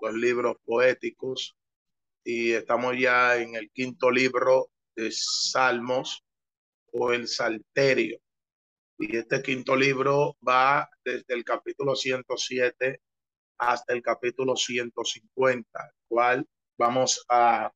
[0.00, 1.56] los libros poéticos
[2.24, 6.24] y estamos ya en el quinto libro de Salmos
[6.92, 8.18] o el Salterio.
[8.98, 13.00] Y este quinto libro va desde el capítulo 107
[13.58, 17.72] hasta el capítulo 150, el cual vamos a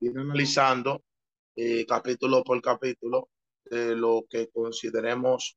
[0.00, 1.02] ir analizando
[1.54, 3.30] eh, capítulo por capítulo
[3.64, 5.56] de lo que consideremos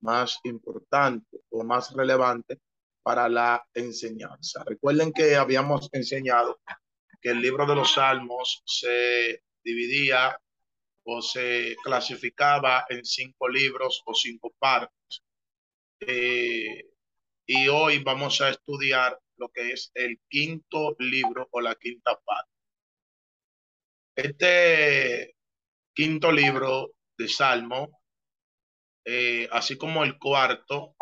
[0.00, 2.60] más importante o más relevante
[3.04, 4.64] para la enseñanza.
[4.66, 6.58] Recuerden que habíamos enseñado
[7.20, 10.40] que el libro de los Salmos se dividía
[11.04, 15.22] o se clasificaba en cinco libros o cinco partes.
[16.00, 16.86] Eh,
[17.46, 22.52] y hoy vamos a estudiar lo que es el quinto libro o la quinta parte.
[24.16, 25.36] Este
[25.94, 28.00] quinto libro de Salmo,
[29.04, 30.93] eh, así como el cuarto,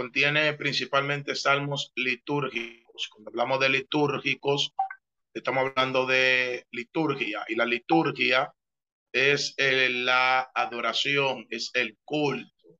[0.00, 3.10] contiene principalmente salmos litúrgicos.
[3.10, 4.72] Cuando hablamos de litúrgicos,
[5.34, 8.50] estamos hablando de liturgia y la liturgia
[9.12, 12.78] es la adoración, es el culto,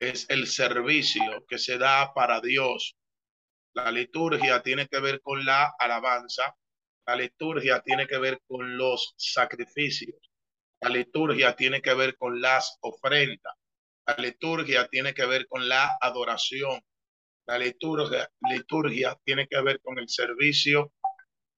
[0.00, 2.96] es el servicio que se da para Dios.
[3.74, 6.56] La liturgia tiene que ver con la alabanza,
[7.06, 10.16] la liturgia tiene que ver con los sacrificios,
[10.80, 13.54] la liturgia tiene que ver con las ofrendas,
[14.06, 16.80] la liturgia tiene que ver con la adoración.
[17.46, 20.92] La liturgia, liturgia tiene que ver con el servicio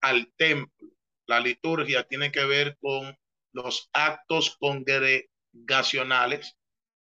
[0.00, 0.88] al templo.
[1.26, 3.16] La liturgia tiene que ver con
[3.52, 6.56] los actos congregacionales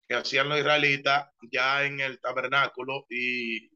[0.08, 3.70] que hacían los israelitas ya en el tabernáculo y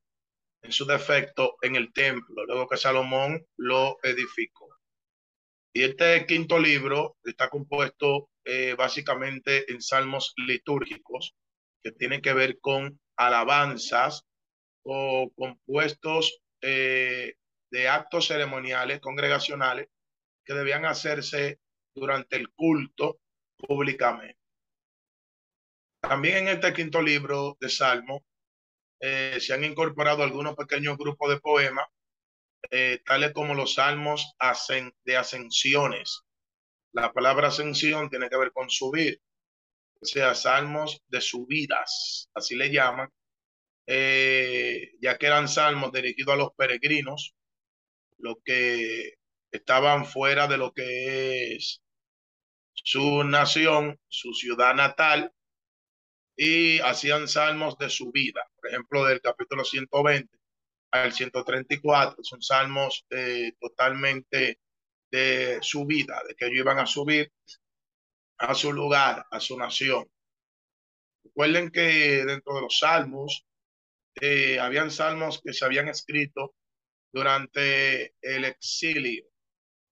[0.63, 4.69] en su defecto en el templo, luego que Salomón lo edificó.
[5.73, 11.37] Y este quinto libro está compuesto eh, básicamente en salmos litúrgicos
[11.83, 14.25] que tienen que ver con alabanzas
[14.83, 17.35] o compuestos eh,
[17.71, 19.89] de actos ceremoniales, congregacionales,
[20.45, 21.61] que debían hacerse
[21.95, 23.21] durante el culto
[23.57, 24.39] públicamente.
[26.01, 28.25] También en este quinto libro de Salmo
[29.01, 31.87] eh, se han incorporado algunos pequeños grupos de poemas,
[32.71, 34.35] eh, tales como los salmos
[35.05, 36.23] de ascensiones.
[36.93, 39.21] La palabra ascensión tiene que ver con subir
[40.07, 43.09] sea, salmos de subidas, así le llaman,
[43.87, 47.35] eh, ya que eran salmos dirigidos a los peregrinos,
[48.19, 49.15] los que
[49.51, 51.83] estaban fuera de lo que es
[52.75, 55.33] su nación, su ciudad natal,
[56.37, 58.49] y hacían salmos de subida.
[58.57, 60.39] Por ejemplo, del capítulo 120
[60.93, 64.61] al 134, son salmos eh, totalmente
[65.11, 67.33] de subida, de que ellos iban a subir
[68.39, 70.09] a su lugar, a su nación.
[71.25, 73.47] Recuerden que dentro de los salmos,
[74.21, 76.55] eh, habían salmos que se habían escrito
[77.13, 79.25] durante el exilio.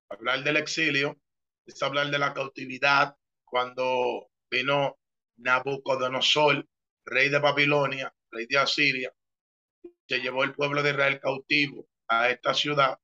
[0.08, 1.20] Hablar del exilio
[1.66, 4.98] es hablar de la cautividad cuando vino
[5.38, 6.66] Nabucodonosor,
[7.04, 9.12] rey de Babilonia, rey de Asiria,
[10.08, 12.98] se llevó el pueblo de Israel cautivo a esta ciudad.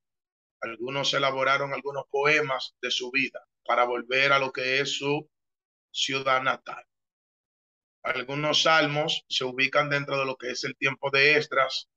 [0.61, 5.29] Algunos elaboraron algunos poemas de su vida para volver a lo que es su
[5.93, 6.83] ciudad natal.
[8.01, 11.89] Algunos salmos se ubican dentro de lo que es el tiempo de Estras,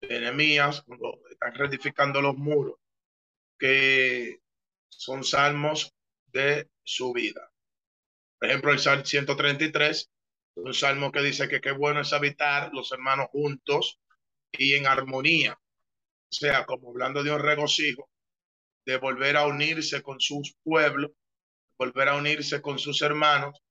[0.00, 2.78] de Enemías, cuando están reedificando los muros,
[3.58, 4.40] que
[4.88, 5.92] son salmos
[6.26, 7.50] de su vida.
[8.38, 10.10] Por ejemplo, el Salmo 133,
[10.54, 14.00] un salmo que dice que qué bueno es habitar los hermanos juntos
[14.52, 15.58] y en armonía.
[16.30, 18.08] O sea, como hablando de un regocijo,
[18.86, 21.10] de volver a unirse con sus pueblos
[21.78, 23.62] volver a unirse con sus hermanos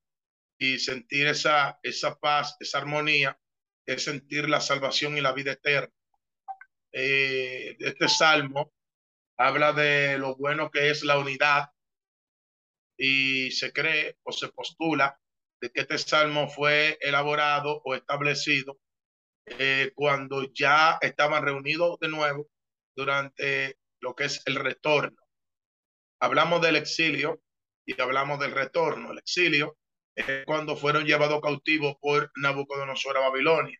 [0.57, 3.37] y sentir esa, esa paz, esa armonía,
[3.85, 5.93] es sentir la salvación y la vida eterna.
[6.91, 8.73] Eh, este salmo
[9.37, 11.69] habla de lo bueno que es la unidad
[12.97, 15.19] y se cree o se postula
[15.61, 18.79] de que este salmo fue elaborado o establecido
[19.45, 22.47] eh, cuando ya estaban reunidos de nuevo
[22.95, 25.17] durante lo que es el retorno.
[26.19, 27.41] Hablamos del exilio,
[27.87, 29.77] y hablamos del retorno, el exilio,
[30.13, 33.79] es cuando fueron llevados cautivos por Nabucodonosor a Babilonia.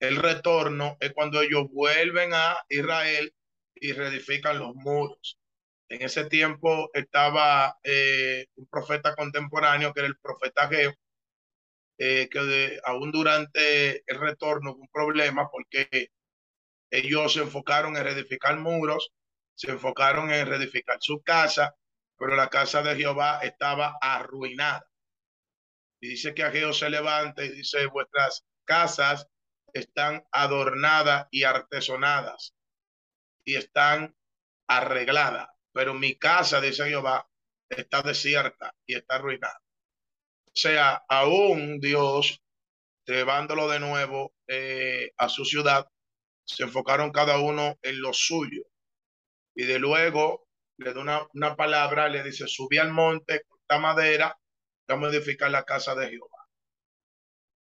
[0.00, 3.34] El retorno es cuando ellos vuelven a Israel
[3.74, 5.38] y reedifican los muros.
[5.88, 10.94] En ese tiempo estaba eh, un profeta contemporáneo que era el profeta Geo,
[11.98, 16.08] eh, que aún durante el retorno hubo un problema porque
[16.90, 19.12] ellos se enfocaron en reedificar muros,
[19.54, 21.74] se enfocaron en reedificar su casa,
[22.22, 24.88] pero la casa de Jehová estaba arruinada.
[26.00, 29.26] Y dice que Ageo se levanta y dice, vuestras casas
[29.72, 32.54] están adornadas y artesonadas
[33.44, 34.14] y están
[34.68, 37.28] arregladas, pero mi casa, dice Jehová,
[37.68, 39.60] está desierta y está arruinada.
[40.46, 42.40] O sea, aún Dios,
[43.04, 45.88] llevándolo de nuevo eh, a su ciudad,
[46.44, 48.62] se enfocaron cada uno en lo suyo.
[49.56, 50.41] Y de luego
[50.82, 54.36] le da una, una palabra, le dice, subí al monte, corta madera,
[54.88, 56.48] vamos a edificar la casa de Jehová.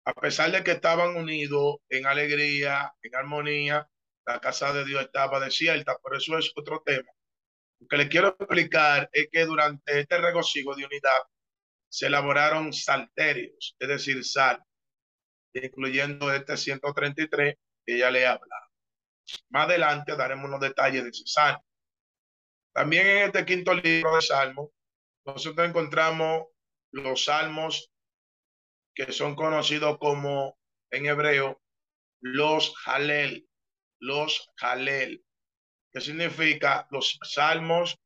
[0.05, 3.89] A pesar de que estaban unidos en alegría, en armonía,
[4.25, 7.09] la casa de Dios estaba desierta, por eso es otro tema.
[7.79, 11.21] Lo que le quiero explicar es que durante este regocijo de unidad
[11.89, 14.63] se elaboraron salterios, es decir, sal,
[15.53, 18.55] incluyendo este 133 que ya le habla.
[19.49, 21.63] Más adelante daremos unos detalles de ese salmo.
[22.75, 24.69] También en este quinto libro de Salmos,
[25.25, 26.47] nosotros encontramos
[26.91, 27.89] los salmos
[28.93, 30.59] que son conocidos como
[30.91, 31.61] en hebreo
[32.19, 33.47] los Halel,
[34.01, 35.25] los Halel,
[35.93, 37.97] que significa los salmos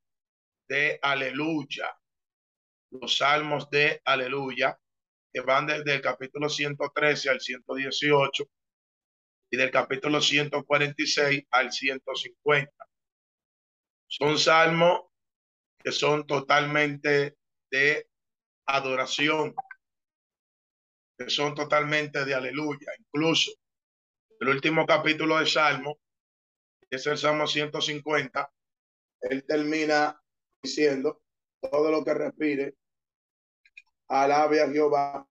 [0.68, 1.92] de aleluya,
[2.92, 4.78] los salmos de aleluya,
[5.32, 8.44] que van desde el capítulo 113 al 118
[9.50, 12.89] y del capítulo 146 al 150.
[14.10, 15.02] Son salmos
[15.78, 17.38] que son totalmente
[17.70, 18.10] de
[18.66, 19.54] adoración,
[21.16, 22.92] que son totalmente de aleluya.
[22.98, 23.52] Incluso
[24.40, 26.00] el último capítulo de Salmo,
[26.88, 28.52] que es el Salmo 150,
[29.20, 30.20] él termina
[30.60, 31.22] diciendo,
[31.60, 32.74] todo lo que respire,
[34.08, 35.24] alabe a Jehová,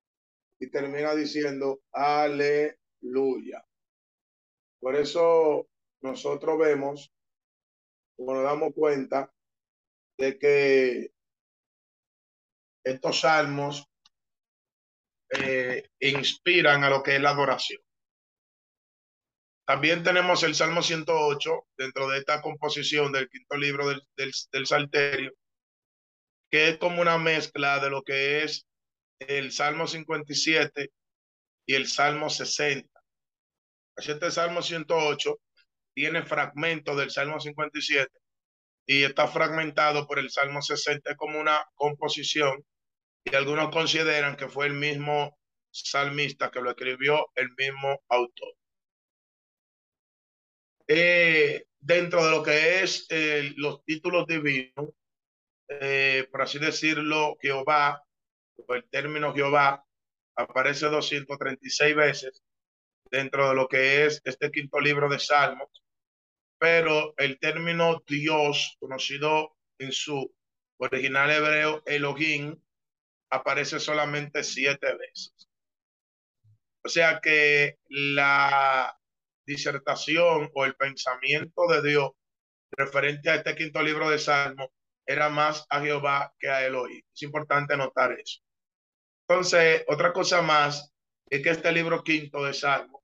[0.58, 3.66] y termina diciendo, aleluya.
[4.80, 5.68] Por eso
[6.02, 7.12] nosotros vemos,
[8.20, 9.32] como nos damos cuenta,
[10.18, 11.12] de que
[12.84, 13.88] estos salmos
[15.30, 17.82] eh, inspiran a lo que es la adoración.
[19.66, 25.32] También tenemos el Salmo 108 dentro de esta composición del quinto libro del, del, Salterio,
[26.52, 28.68] que es como una mezcla de lo que es
[29.20, 30.92] el Salmo 57
[31.68, 32.90] y el Salmo 60.
[33.96, 35.40] Este Salmo 108
[36.00, 38.10] tiene fragmentos del Salmo 57
[38.86, 42.66] y está fragmentado por el Salmo 60 como una composición
[43.26, 45.38] y algunos consideran que fue el mismo
[45.72, 48.54] salmista que lo escribió el mismo autor.
[50.88, 54.92] Eh, dentro de lo que es eh, los títulos divinos,
[55.68, 58.02] eh, por así decirlo, Jehová,
[58.70, 59.86] el término Jehová,
[60.38, 62.42] aparece 236 veces
[63.12, 65.84] dentro de lo que es este quinto libro de Salmos,
[66.60, 70.32] pero el término Dios, conocido en su
[70.78, 72.62] original hebreo Elohim,
[73.32, 75.50] aparece solamente siete veces.
[76.84, 78.98] O sea que la
[79.46, 82.12] disertación o el pensamiento de Dios
[82.72, 84.72] referente a este quinto libro de Salmo
[85.06, 87.02] era más a Jehová que a Elohim.
[87.14, 88.42] Es importante notar eso.
[89.28, 90.94] Entonces, otra cosa más
[91.30, 92.99] es que este libro quinto de Salmo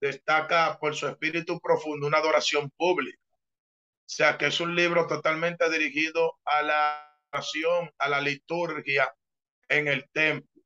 [0.00, 3.18] destaca por su espíritu profundo una adoración pública.
[3.28, 9.12] O sea, que es un libro totalmente dirigido a la oración, a la liturgia
[9.68, 10.62] en el templo.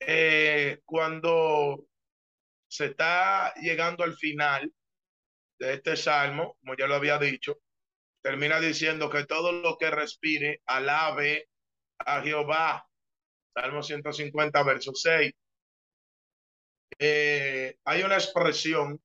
[0.00, 1.86] Eh, cuando
[2.66, 4.72] se está llegando al final
[5.58, 7.60] de este salmo, como ya lo había dicho,
[8.22, 11.48] termina diciendo que todo lo que respire alabe
[11.98, 12.86] a Jehová.
[13.54, 15.32] Salmo 150, verso 6.
[16.98, 19.00] Eh, hay una expresión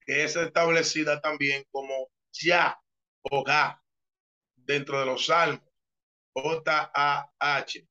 [0.00, 2.80] que es establecida también como ya
[3.22, 3.82] o ga
[4.56, 5.68] dentro de los salmos.
[6.34, 7.88] J-A-H.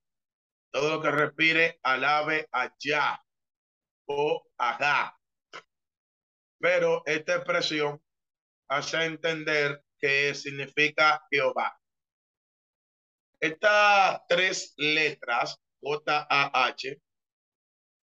[0.72, 3.22] Todo lo que respire, alabe allá
[4.08, 5.18] o acá.
[6.60, 8.02] Pero esta expresión
[8.70, 11.80] hace entender que significa Jehová.
[13.42, 17.02] Estas tres letras, J-A-H,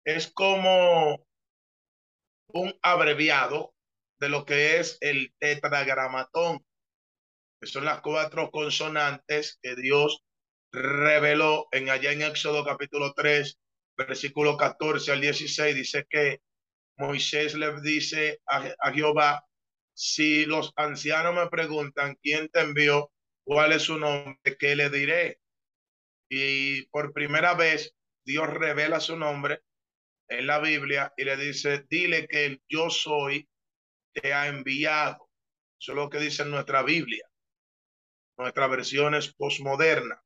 [0.05, 1.25] es como
[2.47, 3.73] un abreviado
[4.19, 6.65] de lo que es el tetragramatón,
[7.59, 10.23] que son las cuatro consonantes que Dios
[10.71, 13.59] reveló en allá en Éxodo capítulo 3,
[13.97, 16.41] versículo 14 al 16, dice que
[16.97, 19.43] Moisés le dice a, Jehová
[19.93, 23.11] si los ancianos me preguntan quién te envió,
[23.43, 25.39] cuál es su nombre, ¿qué le diré?
[26.29, 27.93] Y por primera vez
[28.25, 29.61] Dios revela su nombre
[30.39, 33.47] en la Biblia y le dice, dile que el yo soy
[34.13, 35.29] te ha enviado.
[35.79, 37.27] Eso es lo que dice nuestra Biblia.
[38.37, 40.21] Nuestra versión es postmoderna.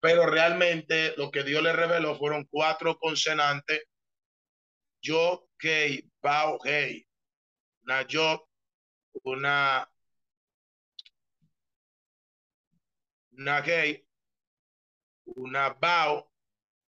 [0.00, 3.84] Pero realmente lo que Dios le reveló fueron cuatro consonantes.
[5.00, 7.06] Yo, que, bao, hey.
[7.84, 8.48] Una yo,
[9.24, 9.88] una,
[13.32, 14.06] una gay,
[15.24, 16.30] una bao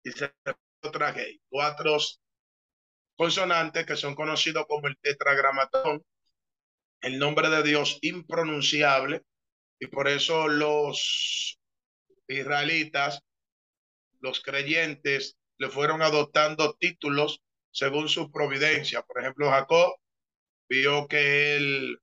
[0.05, 1.41] y otra gay.
[1.49, 1.99] Cuatro
[3.17, 6.05] consonantes que son conocidos como el tetragramatón,
[7.03, 9.23] el nombre de Dios impronunciable,
[9.79, 11.59] y por eso los
[12.29, 13.21] israelitas,
[14.21, 19.03] los creyentes, le fueron adoptando títulos según su providencia.
[19.03, 19.95] Por ejemplo, Jacob
[20.69, 21.99] vio que él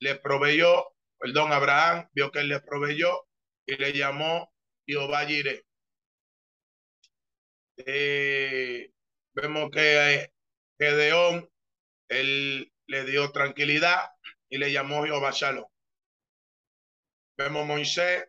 [0.00, 3.26] le proveyó, perdón, Abraham vio que él le proveyó
[3.66, 4.52] y le llamó
[4.86, 5.64] Jehová Jireh.
[7.76, 8.92] Eh,
[9.34, 10.32] vemos que
[10.78, 11.50] Gedeón,
[12.08, 14.10] él le dio tranquilidad
[14.48, 15.66] y le llamó Jehová Shalom.
[17.36, 18.28] Vemos Moisés,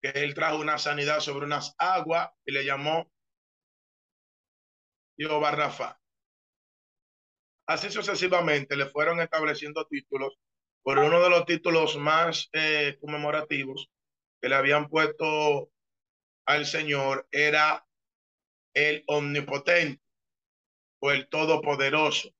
[0.00, 3.10] que él trajo una sanidad sobre unas aguas y le llamó
[5.16, 6.00] Jehová Rafa.
[7.66, 10.38] Así sucesivamente le fueron estableciendo títulos,
[10.82, 13.90] por uno de los títulos más eh, conmemorativos
[14.40, 15.70] que le habían puesto
[16.46, 17.86] al Señor era
[18.74, 20.02] el omnipotente
[21.00, 22.30] o el todopoderoso.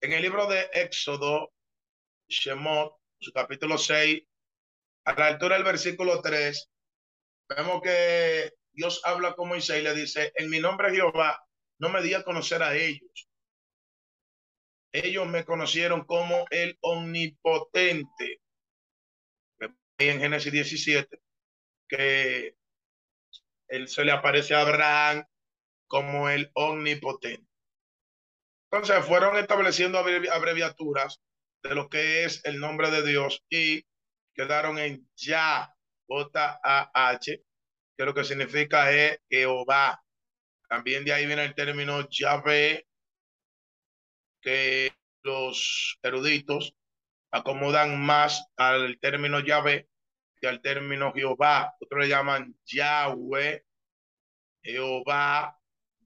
[0.00, 1.52] En el libro de Éxodo,
[2.28, 4.22] Shemot, su capítulo 6,
[5.06, 6.70] a la altura del versículo 3,
[7.48, 11.44] vemos que Dios habla con Moisés y le dice, en mi nombre Jehová,
[11.78, 13.28] no me di a conocer a ellos.
[14.92, 18.40] Ellos me conocieron como el omnipotente.
[19.98, 21.20] En Génesis 17,
[21.88, 22.56] que
[23.68, 25.24] él se le aparece a Abraham
[25.86, 27.46] como el omnipotente.
[28.70, 31.20] Entonces fueron estableciendo abreviaturas
[31.62, 33.84] de lo que es el nombre de Dios y
[34.34, 35.72] quedaron en Ya,
[36.08, 37.44] J-A-H,
[37.96, 40.02] que lo que significa es Jehová.
[40.68, 42.86] También de ahí viene el término Yahvé,
[44.42, 44.92] que
[45.22, 46.74] los eruditos
[47.30, 49.88] acomodan más al término Yahvé
[50.46, 51.74] al término Jehová.
[51.80, 53.64] Otros le llaman Yahweh,
[54.62, 55.58] Jehová,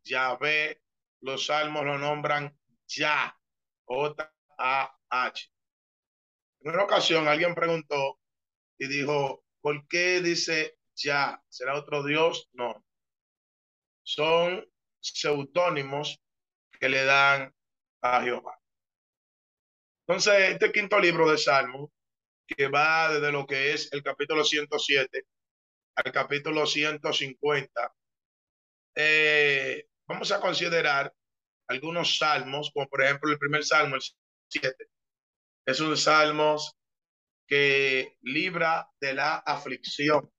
[0.02, 0.82] Yahvé.
[1.20, 3.36] Los salmos lo nombran Ya,
[3.84, 5.52] J-A-H.
[6.60, 8.20] En una ocasión alguien preguntó
[8.78, 11.42] y dijo, ¿por qué dice ya?
[11.48, 12.48] ¿Será otro Dios?
[12.52, 12.84] No.
[14.02, 14.66] Son
[15.00, 16.20] seudónimos
[16.78, 17.54] que le dan
[18.00, 18.58] a Jehová.
[20.06, 21.92] Entonces, este quinto libro de Salmo,
[22.48, 25.24] que va desde lo que es el capítulo 107
[25.96, 27.94] al capítulo 150,
[28.94, 31.12] eh, vamos a considerar
[31.68, 34.02] algunos salmos, como por ejemplo el primer salmo, el
[34.48, 34.76] 7.
[35.66, 36.56] Es un salmo
[37.46, 40.30] que libra de la aflicción.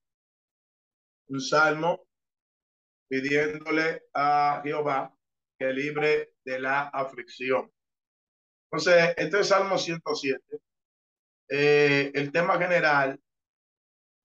[1.28, 2.08] Un salmo
[3.10, 5.14] pidiéndole a Jehová
[5.58, 7.72] que libre de la aflicción.
[8.72, 10.42] Entonces, este es Salmo 107.
[11.50, 13.20] Eh, el tema general,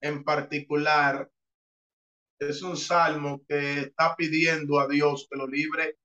[0.02, 1.30] en particular,
[2.38, 5.96] es un salmo que está pidiendo a Dios que lo libre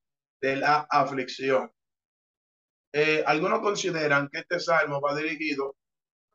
[0.41, 1.71] de la aflicción.
[2.93, 5.75] Eh, algunos consideran que este salmo va dirigido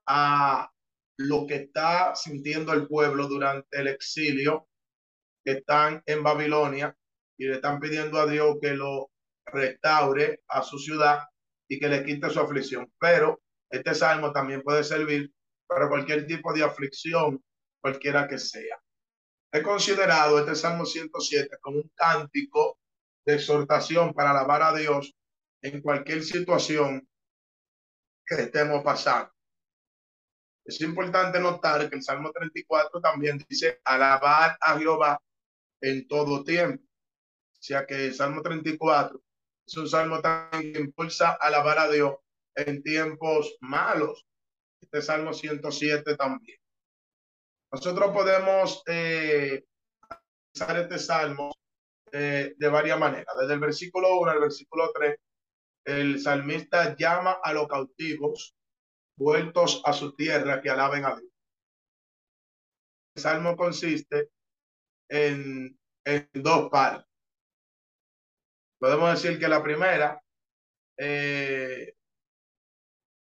[0.06, 0.70] a
[1.18, 4.68] lo que está sintiendo el pueblo durante el exilio,
[5.44, 6.96] que están en Babilonia
[7.38, 9.10] y le están pidiendo a Dios que lo
[9.46, 11.20] restaure a su ciudad
[11.68, 12.92] y que le quite su aflicción.
[12.98, 13.43] Pero
[13.76, 15.32] este salmo también puede servir
[15.66, 17.42] para cualquier tipo de aflicción,
[17.80, 18.80] cualquiera que sea.
[19.52, 22.78] He considerado este Salmo 107 como un cántico
[23.24, 25.14] de exhortación para alabar a Dios
[25.62, 27.08] en cualquier situación
[28.26, 29.32] que estemos pasando.
[30.64, 35.20] Es importante notar que el Salmo 34 también dice alabar a Jehová
[35.80, 36.82] en todo tiempo.
[36.84, 39.22] O sea que el Salmo 34
[39.66, 42.16] es un salmo también que impulsa a alabar a Dios
[42.54, 44.26] en tiempos malos.
[44.80, 46.58] Este Salmo 107 también.
[47.72, 49.64] Nosotros podemos eh,
[50.52, 51.52] este salmo
[52.12, 53.34] eh, de varias maneras.
[53.40, 55.16] Desde el versículo 1 al versículo 3,
[55.86, 58.54] el salmista llama a los cautivos
[59.16, 61.32] vueltos a su tierra que alaben a Dios.
[63.16, 64.30] El salmo consiste
[65.08, 67.06] en, en dos partes.
[68.78, 70.20] Podemos decir que la primera,
[70.98, 71.94] eh,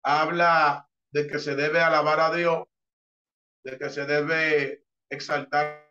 [0.03, 2.65] habla de que se debe alabar a Dios,
[3.65, 5.89] de que se debe exaltar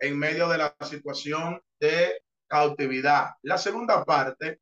[0.00, 3.34] en medio de la situación de cautividad.
[3.42, 4.60] La segunda parte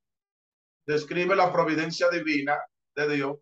[0.87, 2.59] describe la providencia divina
[2.95, 3.38] de Dios,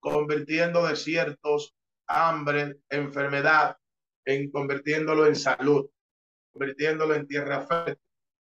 [0.00, 1.74] convirtiendo desiertos,
[2.06, 3.78] hambre, enfermedad,
[4.26, 5.88] en convirtiéndolo en salud,
[6.52, 8.02] convirtiéndolo en tierra fértil,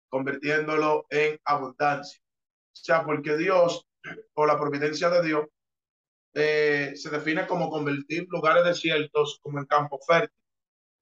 [0.09, 2.19] convirtiéndolo en abundancia.
[2.21, 3.87] O sea, porque Dios,
[4.33, 5.47] o la providencia de Dios,
[6.39, 10.37] eh, se define como convertir lugares desiertos como en campo fértil,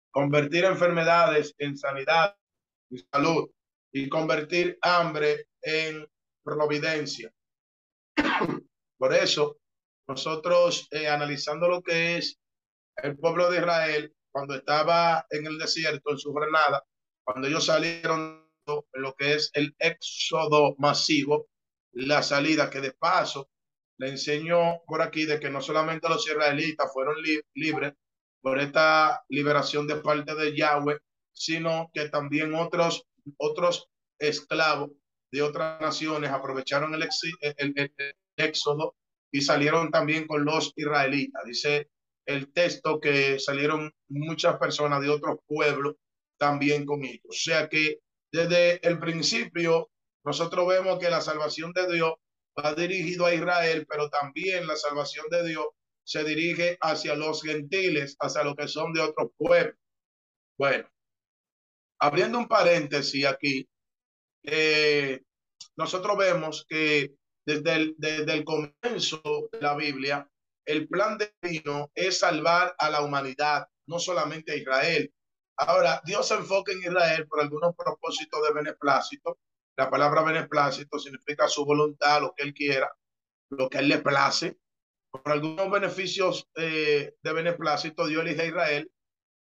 [0.10, 2.38] convertir enfermedades en sanidad
[2.90, 3.50] y salud,
[3.92, 6.08] y convertir hambre en
[6.42, 7.34] providencia.
[8.98, 9.58] Por eso,
[10.08, 12.40] nosotros eh, analizando lo que es
[12.96, 16.82] el pueblo de Israel cuando estaba en el desierto, en su jornada,
[17.26, 21.50] cuando ellos salieron en lo que es el éxodo masivo,
[21.92, 23.50] la salida que de paso
[23.98, 27.16] le enseñó por aquí de que no solamente los israelitas fueron
[27.54, 27.94] libres
[28.42, 31.00] por esta liberación de parte de Yahweh,
[31.34, 33.06] sino que también otros,
[33.38, 34.92] otros esclavos
[35.32, 37.10] de otras naciones aprovecharon el,
[37.58, 37.94] el,
[38.38, 38.96] éxodo
[39.32, 41.44] y salieron también con los israelitas.
[41.46, 41.90] Dice
[42.26, 45.96] el texto que salieron muchas personas de otros pueblos
[46.38, 47.26] también con ellos.
[47.30, 48.00] O sea que
[48.32, 49.90] desde el principio
[50.24, 52.14] nosotros vemos que la salvación de Dios
[52.58, 55.66] va dirigido a Israel, pero también la salvación de Dios
[56.04, 59.76] se dirige hacia los gentiles, hacia los que son de otros pueblos.
[60.58, 60.88] Bueno,
[62.00, 63.68] abriendo un paréntesis aquí,
[64.44, 65.22] eh,
[65.76, 70.30] nosotros vemos que desde el, comienzo de la Biblia,
[70.66, 75.14] el plan divino es salvar a la humanidad, no solamente a Israel.
[75.58, 79.38] Ahora, Dios se enfoca en Israel por algunos propósitos de beneplácito.
[79.78, 82.92] La palabra beneplácito significa su voluntad, lo que él quiera,
[83.50, 84.58] lo que él le place.
[85.12, 88.92] Por algunos beneficios eh, de beneplácito, Dios elige a Israel.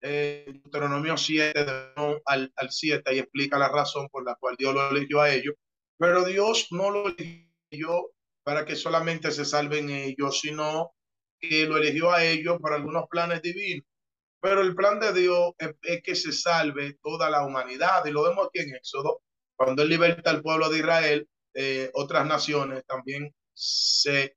[0.02, 1.92] Eh, Deuteronomio 7,
[2.24, 5.54] al, al 7, y explica la razón por la cual Dios lo eligió a ellos.
[5.98, 8.10] Pero Dios no lo eligió
[8.44, 10.94] para que solamente se salven ellos, sino
[11.40, 13.86] que lo eligió a ellos para algunos planes divinos.
[14.40, 18.04] Pero el plan de Dios es, que se salve toda la humanidad.
[18.04, 19.22] Y lo vemos aquí en Éxodo,
[19.56, 24.36] cuando él liberta al pueblo de Israel, eh, otras naciones también se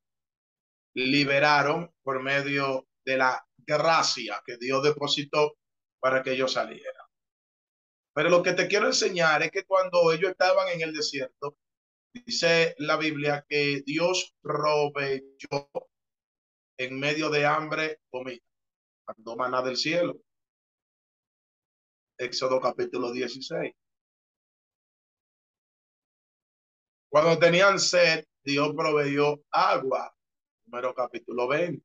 [0.96, 5.58] liberaron por medio de la gracia que Dios depositó
[6.00, 7.06] para que ellos salieran.
[8.14, 11.58] Pero lo que te quiero enseñar es que cuando ellos estaban en el desierto,
[12.14, 15.70] dice la Biblia que Dios proveyó
[16.78, 18.44] en medio de hambre comida,
[19.06, 20.18] cuando maná del cielo.
[22.18, 23.74] Éxodo capítulo 16.
[27.10, 30.16] Cuando tenían sed, Dios proveyó agua.
[30.66, 31.84] Número capítulo 20.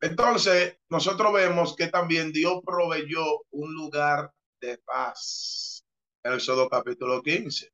[0.00, 5.84] Entonces, nosotros vemos que también Dios proveyó un lugar de paz.
[6.24, 7.72] Éxodo capítulo 15.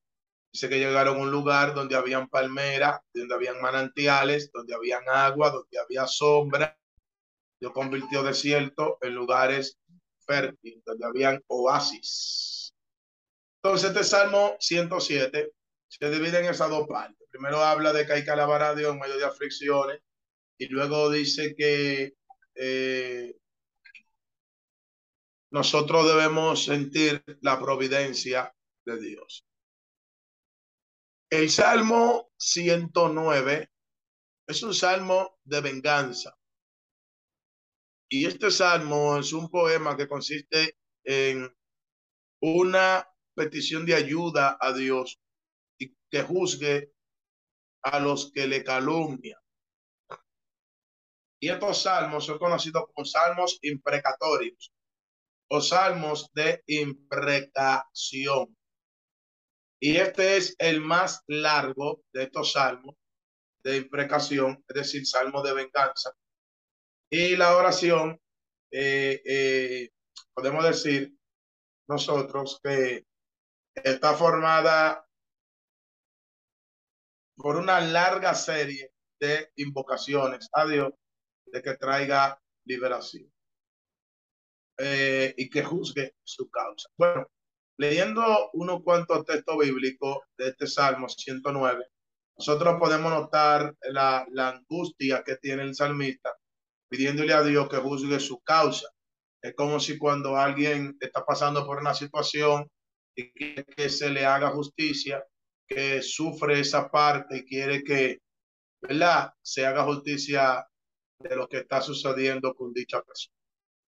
[0.53, 5.51] Dice que llegaron a un lugar donde habían palmeras, donde habían manantiales, donde habían agua,
[5.51, 6.79] donde había sombra.
[7.61, 9.79] Dios convirtió desierto en lugares
[10.29, 12.75] fértiles, donde habían oasis.
[13.63, 15.53] Entonces, este Salmo 107
[15.89, 17.27] se divide en esas dos partes.
[17.31, 20.01] Primero habla de que hay que alabar a Dios en medio de aflicciones
[20.59, 22.15] y luego dice que
[22.55, 23.37] eh,
[25.51, 29.47] nosotros debemos sentir la providencia de Dios.
[31.31, 33.71] El Salmo 109
[34.47, 36.38] es un salmo de venganza.
[38.09, 41.55] Y este salmo es un poema que consiste en
[42.41, 45.21] una petición de ayuda a Dios
[45.79, 46.93] y que juzgue
[47.83, 49.39] a los que le calumnian.
[51.41, 54.73] Y estos salmos son conocidos como salmos imprecatorios
[55.51, 58.57] o salmos de imprecación.
[59.81, 62.97] Y este es el más largo de estos salmos
[63.63, 66.13] de imprecación, es decir, salmo de venganza.
[67.11, 68.21] Y la oración,
[68.71, 69.91] eh, eh,
[70.35, 71.17] podemos decir
[71.89, 73.07] nosotros que
[73.75, 75.07] está formada
[77.35, 80.93] por una larga serie de invocaciones a Dios
[81.47, 83.33] de que traiga liberación
[84.77, 86.91] eh, y que juzgue su causa.
[86.99, 87.27] Bueno,
[87.79, 91.87] leyendo unos cuantos textos bíblicos de este Salmo 109,
[92.37, 96.38] nosotros podemos notar la, la angustia que tiene el salmista
[96.89, 98.89] pidiéndole a Dios que juzgue su causa.
[99.43, 102.69] Es como si cuando alguien está pasando por una situación
[103.15, 105.25] y quiere que se le haga justicia,
[105.67, 108.21] que sufre esa parte y quiere que,
[108.81, 109.33] ¿verdad?
[109.43, 110.67] Se haga justicia
[111.19, 113.35] de lo que está sucediendo con dicha persona.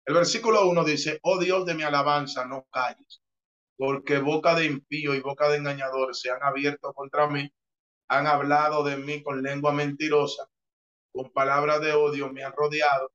[0.07, 3.21] El versículo 1 dice, oh Dios de mi alabanza, no calles,
[3.77, 7.53] porque boca de impío y boca de engañador se han abierto contra mí,
[8.09, 10.49] han hablado de mí con lengua mentirosa,
[11.19, 13.11] con palabras de odio me han rodeado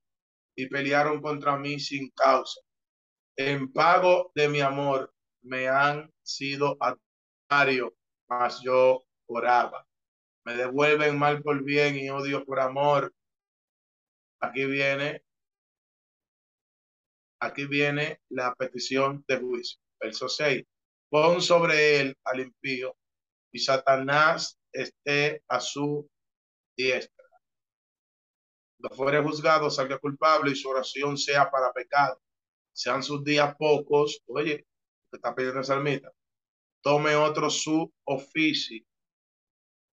[0.57, 2.59] y pelearon contra mí sin causa.
[3.37, 7.95] En pago de mi amor me han sido adversario,
[8.27, 9.87] mas yo oraba.
[10.43, 13.13] Me devuelven mal por bien y odio por amor.
[14.41, 15.23] Aquí viene,
[17.39, 19.79] aquí viene la petición de juicio.
[19.97, 20.61] Verso 6.
[21.09, 22.97] Pon sobre él al impío
[23.53, 26.05] y Satanás esté a su
[26.75, 27.22] diestra.
[28.83, 32.21] Cuando fuere juzgado, salga culpable y su oración sea para pecado.
[32.73, 34.21] Sean sus días pocos.
[34.27, 34.67] Oye,
[35.09, 36.11] que está pidiendo el salmista.
[36.81, 38.83] Tome otro su oficio.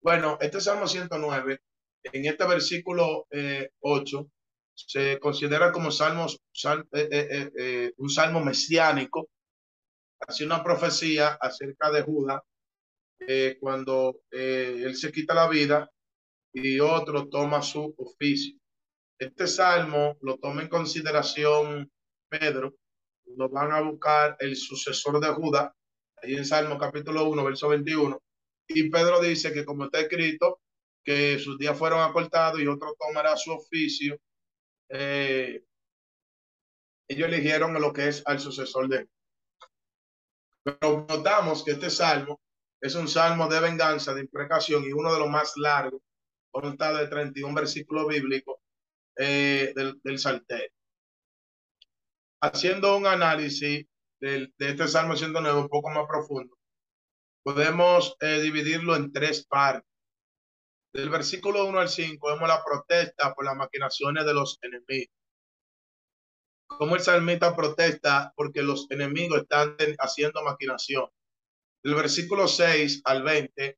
[0.01, 1.59] Bueno, este Salmo 109,
[2.03, 3.25] en este versículo
[3.79, 4.29] 8, eh,
[4.75, 6.39] se considera como salmos,
[6.93, 9.29] eh, eh, un salmo mesiánico,
[10.19, 12.43] hace una profecía acerca de Judá,
[13.59, 15.89] cuando él se quita la vida
[16.53, 18.59] y otro toma su oficio.
[19.17, 21.89] Este salmo lo toma en consideración
[22.27, 22.75] Pedro,
[23.37, 25.73] nos van a buscar el sucesor de Judá,
[26.21, 28.21] ahí en Salmo capítulo 1, verso 21,
[28.67, 30.59] y Pedro dice que como está escrito,
[31.01, 34.19] que sus días fueron acortados y otro tomará su oficio,
[34.89, 35.63] eh,
[37.07, 39.07] ellos eligieron lo que es al sucesor de
[40.61, 42.41] Pero notamos que este salmo
[42.81, 46.01] es un salmo de venganza, de imprecación y uno de los más largos,
[46.51, 48.57] consta de 31 versículos bíblicos
[49.17, 50.75] eh, del, del Salterio
[52.45, 53.85] haciendo un análisis
[54.19, 56.57] de, este Salmo 109 un poco más profundo,
[57.43, 59.89] podemos eh, dividirlo en tres partes.
[60.93, 65.13] Del versículo 1 al 5 vemos la protesta por las maquinaciones de los enemigos.
[66.67, 71.09] Como el salmista protesta porque los enemigos están haciendo maquinación.
[71.83, 73.77] Del versículo 6 al 20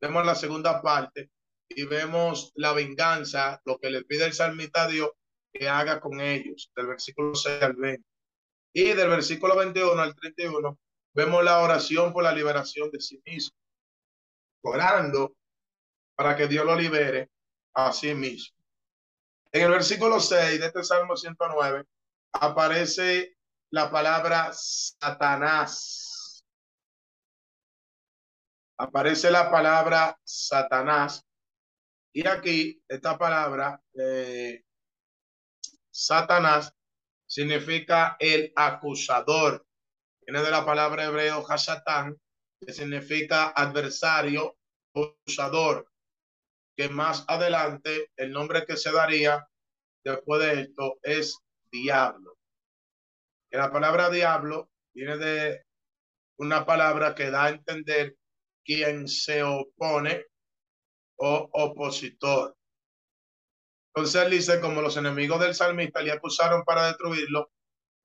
[0.00, 1.30] vemos la segunda parte
[1.76, 5.10] y vemos la venganza, lo que le pide el salmista a Dios
[5.52, 8.08] que haga con ellos, del versículo 6 al 20.
[8.74, 10.78] Y del versículo 21 al 31
[11.14, 13.56] vemos la oración por la liberación de sí mismo,
[14.62, 15.34] orando
[16.14, 17.30] para que Dios lo libere
[17.74, 18.56] a sí mismo.
[19.50, 21.84] En el versículo 6 de este Salmo 109
[22.32, 23.36] aparece
[23.70, 26.44] la palabra Satanás.
[28.78, 31.24] Aparece la palabra Satanás.
[32.12, 34.62] Y aquí esta palabra eh,
[35.90, 36.74] Satanás
[37.26, 39.66] significa el acusador.
[40.20, 42.20] Viene de la palabra hebreo Hashatán,
[42.60, 44.58] que significa adversario,
[44.94, 45.90] acusador.
[46.76, 49.46] Que más adelante el nombre que se daría
[50.04, 51.38] después de esto es
[51.70, 52.36] diablo.
[53.50, 55.64] Que la palabra diablo viene de
[56.36, 58.16] una palabra que da a entender
[58.64, 60.26] quien se opone
[61.16, 62.56] o opositor.
[63.94, 67.50] Entonces él dice, como los enemigos del salmista le acusaron para destruirlo,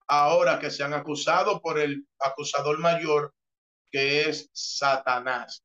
[0.07, 3.33] ahora que se han acusado por el acusador mayor,
[3.91, 5.63] que es Satanás.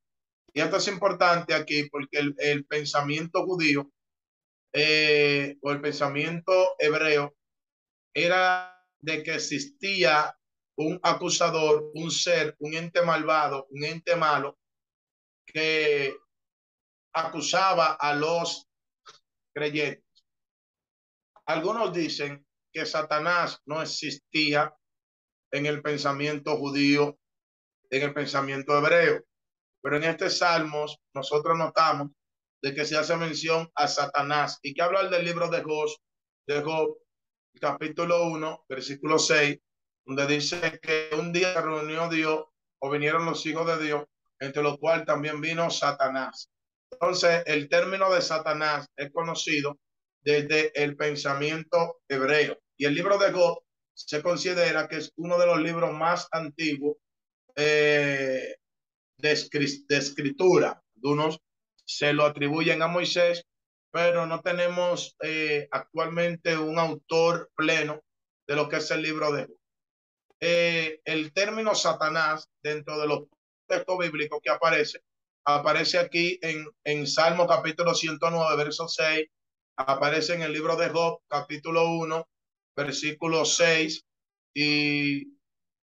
[0.53, 3.91] Y esto es importante aquí porque el, pensamiento judío
[4.73, 7.35] eh, o el pensamiento hebreo
[8.15, 10.37] era de que existía
[10.77, 14.59] un acusador, un ser, un ente malvado, un ente malo
[15.47, 16.17] que
[17.13, 18.69] acusaba a los
[19.55, 20.05] creyentes.
[21.47, 24.75] Algunos dicen que Satanás no existía
[25.51, 27.19] en el pensamiento judío,
[27.91, 29.23] en el pensamiento hebreo,
[29.83, 32.09] pero en este Salmos nosotros notamos
[32.63, 35.91] de que se hace mención a Satanás y que habla del libro de Job,
[36.47, 36.97] de Job,
[37.61, 39.59] capítulo 1, versículo 6,
[40.07, 42.45] donde dice que un día reunió Dios
[42.79, 44.05] o vinieron los hijos de Dios,
[44.39, 46.52] entre los cuales también vino Satanás.
[46.93, 49.79] Entonces, el término de Satanás es conocido
[50.23, 52.59] desde el pensamiento hebreo.
[52.77, 53.59] Y el libro de God
[53.95, 56.97] se considera que es uno de los libros más antiguos
[57.57, 58.57] eh,
[59.19, 59.33] de,
[59.89, 60.83] escritura.
[60.97, 61.41] Algunos
[61.85, 63.45] se lo atribuyen a Moisés,
[63.91, 68.03] pero no tenemos eh, actualmente un autor pleno
[68.47, 69.49] de lo que es el libro de.
[70.41, 73.25] Eh, el término Satanás dentro de los
[73.67, 75.03] textos bíblicos que aparece,
[75.45, 79.27] aparece aquí en, en Salmo capítulo 109, verso 6,
[79.77, 82.29] aparece en el libro de Job, capítulo 1,
[82.77, 84.05] versículo 6,
[84.55, 85.39] y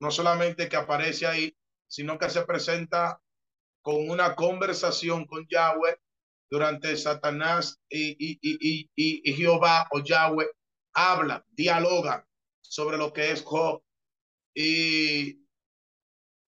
[0.01, 1.57] no solamente que aparece ahí,
[1.88, 3.21] sino que se presenta
[3.83, 5.99] con una conversación con Yahweh
[6.51, 10.49] durante Satanás y, y, y, Jehová o Yahweh
[10.95, 12.27] habla, dialoga
[12.62, 13.83] sobre lo que es Job.
[14.55, 15.45] Y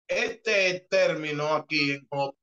[0.06, 2.36] este término aquí en Job,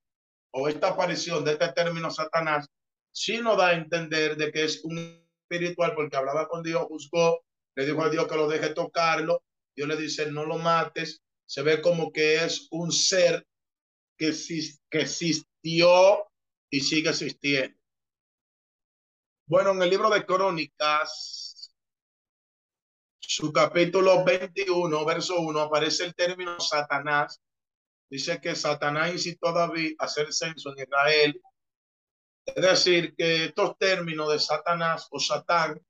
[0.52, 2.68] o esta aparición de este término Satanás,
[3.12, 7.44] sí nos da a entender de que es un espiritual porque hablaba con Dios, juzgó,
[7.76, 9.44] le dijo a Dios que lo deje tocarlo,
[9.76, 13.46] Dios le dice no lo mates, se ve como que es un ser
[14.18, 14.30] que,
[14.92, 16.28] existió
[16.70, 17.78] y sigue existiendo.
[19.48, 21.74] Bueno, en el libro de Crónicas,
[23.20, 27.42] su capítulo 21, verso 1, aparece el término Satanás.
[28.12, 31.42] Dice que Satanás incitó a David a hacer censo en Israel.
[32.46, 35.82] Es decir, que estos términos de Satanás o Satán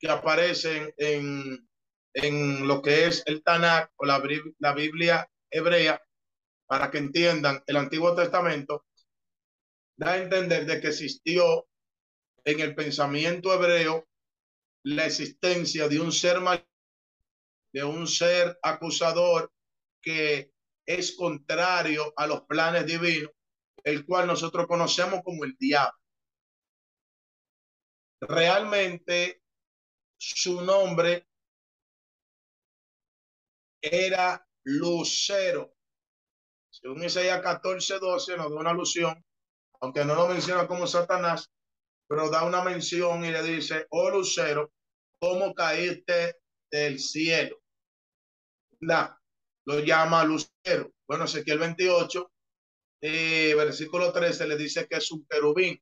[0.00, 1.68] que aparecen en,
[2.14, 4.20] en lo que es el Tanakh o la,
[4.58, 6.02] la Biblia hebrea,
[6.66, 8.86] para que entiendan el Antiguo Testamento,
[9.96, 11.68] da a entender de que existió
[12.44, 14.08] en el pensamiento hebreo
[14.82, 16.66] la existencia de un ser mal,
[17.72, 19.52] de un ser acusador
[20.02, 20.49] que
[20.94, 23.30] es contrario a los planes divinos
[23.84, 25.98] el cual nosotros conocemos como el diablo.
[28.20, 29.42] Realmente
[30.18, 31.26] su nombre
[33.80, 35.74] era Lucero.
[36.70, 39.24] Según Isaías 14, 12 nos da una alusión,
[39.80, 41.50] aunque no lo menciona como Satanás,
[42.06, 44.72] pero da una mención y le dice, oh Lucero,
[45.18, 47.62] ¿cómo caíste del cielo?
[48.80, 49.19] La,
[49.66, 50.92] lo llama Lucero.
[51.06, 52.30] Bueno, Ezequiel 28
[53.02, 55.80] eh, versículo 13 le dice que es un querubín.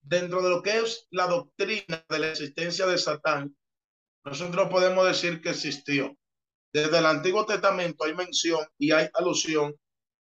[0.00, 3.56] Dentro de lo que es la doctrina de la existencia de Satán,
[4.24, 6.16] nosotros podemos decir que existió.
[6.72, 9.74] Desde el Antiguo Testamento hay mención y hay alusión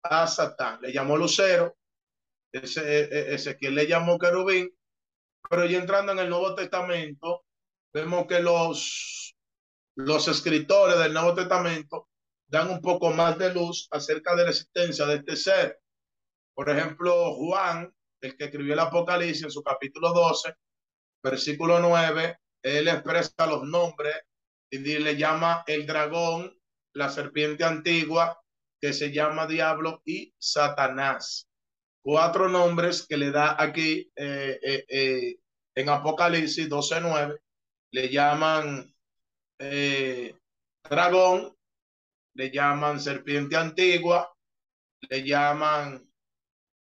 [0.03, 0.81] a Satán.
[0.81, 1.75] Le llamó Lucero,
[2.51, 4.69] ese, e, e, que le llamó querubín,
[5.49, 7.45] pero ya entrando en el Nuevo Testamento,
[7.93, 9.35] vemos que los,
[9.95, 12.09] los escritores del Nuevo Testamento
[12.47, 15.79] dan un poco más de luz acerca de la existencia de este ser.
[16.53, 20.53] Por ejemplo, Juan, el que escribió el Apocalipsis en su capítulo 12,
[21.23, 24.15] versículo 9, él expresa los nombres
[24.69, 26.57] y le llama el dragón,
[26.93, 28.39] la serpiente antigua,
[28.79, 31.49] que se llama diablo y Satanás.
[32.01, 35.39] Cuatro nombres que le da aquí eh, eh, eh,
[35.73, 37.39] en Apocalipsis 12, 9.
[37.91, 38.93] Le llaman
[40.89, 41.54] dragón,
[42.35, 44.33] le llaman serpiente antigua,
[45.09, 46.07] le llaman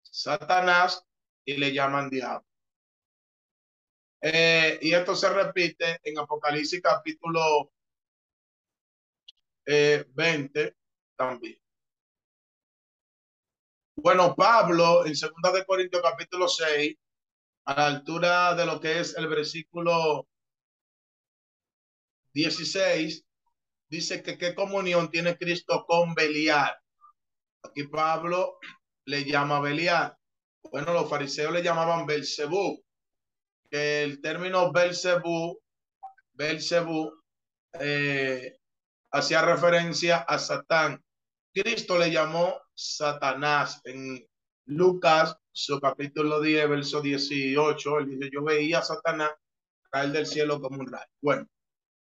[0.02, 1.06] Satanás
[1.46, 2.46] y le llaman diablo.
[4.22, 7.72] Eh, y esto se repite en Apocalipsis capítulo
[9.66, 10.76] 20 eh,
[11.16, 11.60] también.
[13.98, 16.96] Bueno, Pablo en segunda de Corintios capítulo 6,
[17.66, 20.28] a la altura de lo que es el versículo
[22.34, 23.25] 16,
[23.90, 26.76] dice que qué comunión tiene Cristo con Belial.
[27.64, 28.58] Aquí Pablo
[29.06, 30.16] le llama Belial.
[30.72, 32.84] Bueno, los fariseos le llamaban Belcebú,
[33.70, 35.60] que el término Belcebú,
[36.34, 37.12] Belcebú,
[37.80, 38.58] eh,
[39.12, 41.04] hacía referencia a Satán.
[41.54, 44.28] Cristo le llamó Satanás en
[44.66, 48.00] Lucas, su capítulo 10, verso 18.
[48.00, 49.32] Él dice: Yo veía a Satanás
[49.90, 51.06] caer del cielo como un rayo.
[51.22, 51.48] Bueno,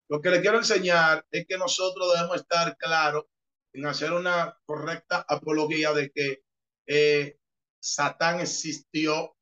[0.09, 3.25] lo que le quiero enseñar es que nosotros debemos estar claros
[3.73, 6.43] en hacer una correcta apología de que
[6.87, 7.37] eh,
[7.79, 9.37] Satán existió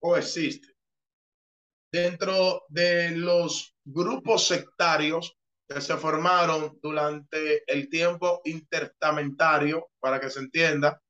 [0.00, 0.68] o existe.
[1.92, 10.40] Dentro de los grupos sectarios que se formaron durante el tiempo intertamentario, para que se
[10.40, 11.00] entienda,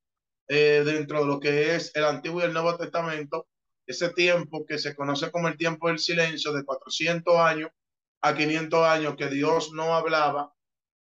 [0.47, 3.49] eh, dentro de lo que es el Antiguo y el Nuevo Testamento,
[3.87, 7.71] ese tiempo que se conoce como el tiempo del silencio de 400 años
[8.24, 10.50] a 500 años que Dios no hablaba,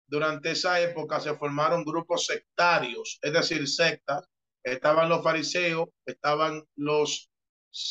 [0.07, 4.25] durante esa época se formaron grupos sectarios, es decir, sectas.
[4.63, 7.29] Estaban los fariseos, estaban los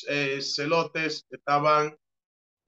[0.09, 1.95] eh, celotes, estaban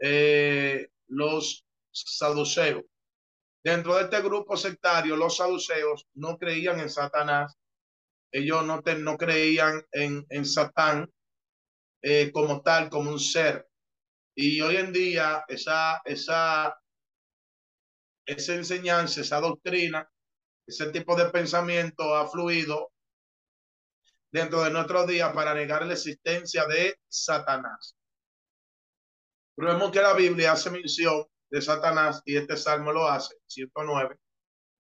[0.01, 2.85] eh, los saduceos.
[3.65, 7.57] Dentro de este grupo sectario, los saduceos no creían en Satanás,
[8.33, 11.11] ellos no, no creían en, en Satán
[12.03, 13.70] eh, como tal, como un ser.
[14.35, 16.75] Y hoy en día esa, esa
[18.27, 20.09] esa enseñanza, esa doctrina,
[20.67, 22.93] ese tipo de pensamiento ha fluido
[24.33, 27.97] dentro de nuestros días para negar la existencia de Satanás.
[29.55, 34.17] Pero vemos que la Biblia hace mención de Satanás y este salmo lo hace, 109.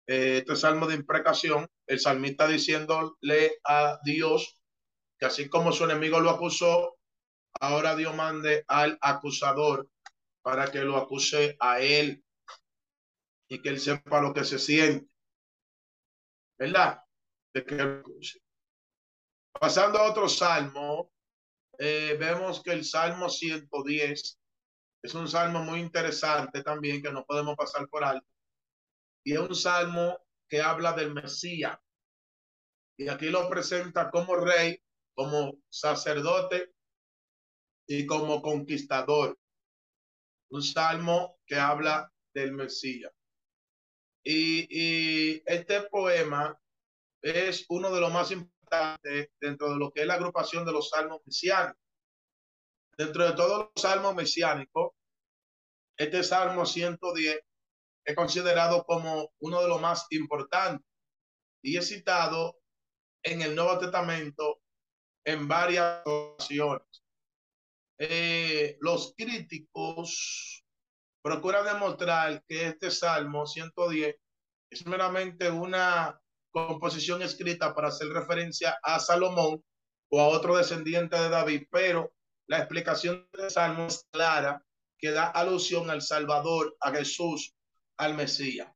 [0.07, 4.57] eh, este salmo de imprecación, el salmista diciéndole a Dios
[5.19, 6.97] que así como su enemigo lo acusó,
[7.59, 9.89] ahora Dios mande al acusador
[10.41, 12.23] para que lo acuse a él
[13.49, 15.09] y que él sepa lo que se siente.
[16.57, 17.01] ¿Verdad?
[17.53, 18.03] De que
[19.59, 21.11] Pasando a otro salmo,
[21.77, 24.39] eh, vemos que el Salmo 110
[25.03, 28.27] es un salmo muy interesante también que no podemos pasar por alto.
[29.23, 31.77] Y es un salmo que habla del Mesías.
[32.97, 34.81] Y aquí lo presenta como rey,
[35.15, 36.72] como sacerdote
[37.87, 39.37] y como conquistador.
[40.49, 43.11] Un salmo que habla del Mesías.
[44.23, 46.57] Y, este poema
[47.21, 50.89] es uno de los más importantes dentro de lo que es la agrupación de los
[50.89, 51.81] salmos mesiánicos.
[52.97, 54.93] Dentro de todos los salmos mesiánicos,
[55.97, 57.39] este salmo 110
[58.05, 60.85] es considerado como uno de los más importantes
[61.61, 62.57] y es citado
[63.23, 64.61] en el Nuevo Testamento
[65.25, 67.02] en varias ocasiones.
[67.97, 70.63] Eh, los críticos
[71.21, 74.15] procuran demostrar que este Salmo 110
[74.69, 76.19] es meramente una
[76.51, 79.63] composición escrita para hacer referencia a Salomón
[80.09, 82.13] o a otro descendiente de David, pero
[82.47, 84.63] la explicación del Salmo es clara,
[84.97, 87.55] que da alusión al Salvador, a Jesús,
[87.97, 88.71] al Mesías.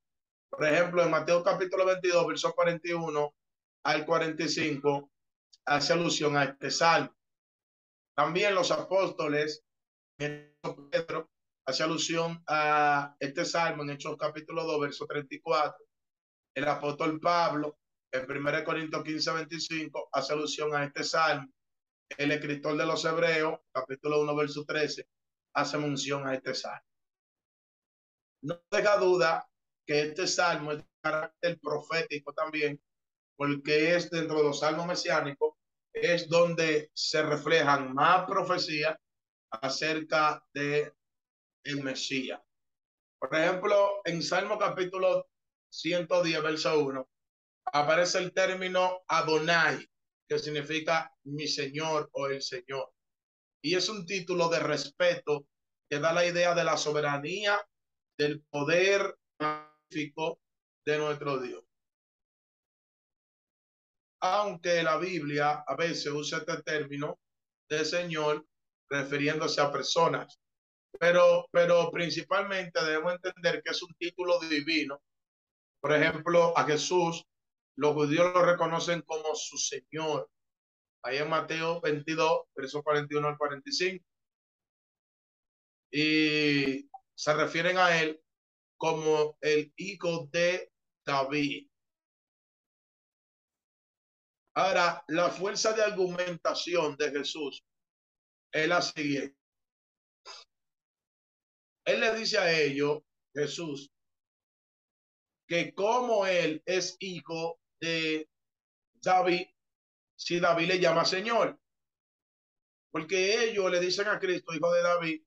[0.49, 3.35] Por ejemplo, en Mateo capítulo 22, verso 41
[3.83, 5.11] al 45,
[5.65, 7.16] hace alusión a este salmo.
[8.17, 9.63] También los apóstoles,
[10.17, 11.29] Pedro,
[11.67, 15.85] hace alusión a este salmo en Hechos capítulo 2, verso 34.
[16.55, 17.77] El apóstol Pablo,
[18.11, 21.47] en 1 Corintios 15, 25, hace alusión a este salmo.
[22.17, 25.07] El escritor de los Hebreos, capítulo 1, verso 13,
[25.53, 26.87] hace mención a este salmo.
[28.41, 29.47] No deja duda
[29.85, 32.81] que este salmo es de carácter profético también,
[33.35, 35.56] porque es dentro de los salmos mesiánicos
[36.01, 38.95] es donde se reflejan más profecías
[39.49, 40.93] acerca de
[41.63, 42.41] el Mesías.
[43.19, 45.27] Por ejemplo, en Salmo capítulo
[45.69, 47.09] 110, verso 1,
[47.73, 49.85] aparece el término Adonai,
[50.27, 52.91] que significa mi Señor o el Señor.
[53.61, 55.47] Y es un título de respeto
[55.89, 57.59] que da la idea de la soberanía,
[58.17, 60.39] del poder magnífico
[60.85, 61.66] de nuestro Dios
[64.19, 67.19] aunque la Biblia a veces usa este término
[67.69, 68.45] de Señor
[68.89, 70.39] refiriéndose a personas,
[70.99, 75.01] pero, pero principalmente debemos entender que es un título divino.
[75.79, 77.23] Por ejemplo, a Jesús,
[77.75, 80.29] los judíos lo reconocen como su Señor.
[81.03, 84.03] Ahí en Mateo 22, versos 41 al 45.
[85.91, 88.19] Y se refieren a él
[88.77, 90.71] como el hijo de
[91.05, 91.67] David.
[94.57, 97.63] Ahora, la fuerza de argumentación de Jesús
[98.51, 99.37] es la siguiente.
[101.85, 103.03] Él le dice a ellos,
[103.35, 103.91] Jesús,
[105.47, 108.27] que como él es hijo de
[108.95, 109.45] David,
[110.15, 111.59] si David le llama Señor.
[112.89, 115.23] Porque ellos le dicen a Cristo, hijo de David,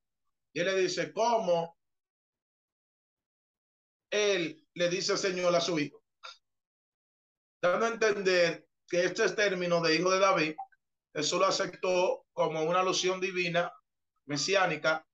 [0.52, 1.78] y él le dice, ¿cómo
[4.10, 6.02] él le dice Señor a su hijo?
[7.62, 10.54] Dando a entender que este término de hijo de David,
[11.14, 13.72] eso lo aceptó como una alusión divina,
[14.26, 15.06] mesiánica,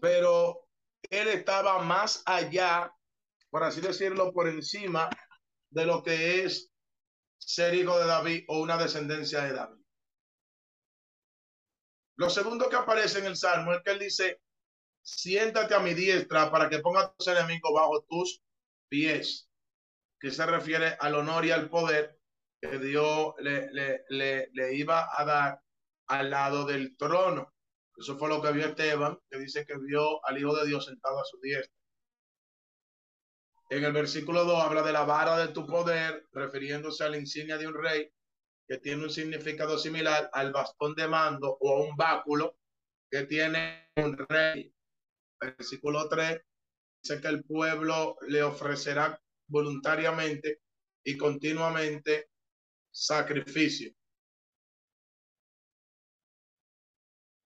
[0.00, 0.68] pero
[1.10, 2.94] él estaba más allá,
[3.50, 5.10] por así decirlo, por encima
[5.70, 6.70] de lo que es
[7.38, 9.80] ser hijo de David o una descendencia de David.
[12.16, 14.40] Lo segundo que aparece en el Salmo es que él dice,
[15.02, 18.40] siéntate a mi diestra para que ponga tus enemigos bajo tus
[18.88, 19.48] pies,
[20.20, 22.19] que se refiere al honor y al poder
[22.60, 25.62] que Dios le, le, le, le, iba a dar
[26.08, 27.52] al lado del trono.
[27.96, 31.20] Eso fue lo que vio Esteban, que dice que vio al Hijo de Dios sentado
[31.20, 31.74] a su diestra.
[33.70, 37.56] En el versículo 2 habla de la vara de tu poder, refiriéndose a la insignia
[37.56, 38.10] de un rey,
[38.66, 42.56] que tiene un significado similar al bastón de mando o a un báculo
[43.10, 44.74] que tiene un rey.
[45.40, 46.40] Versículo 3
[47.02, 50.60] dice que el pueblo le ofrecerá voluntariamente
[51.04, 52.30] y continuamente
[52.90, 53.92] sacrificio.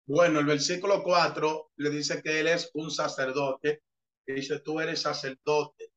[0.05, 3.83] Bueno, el versículo 4 le dice que él es un sacerdote.
[4.27, 5.93] Y dice, tú eres sacerdote.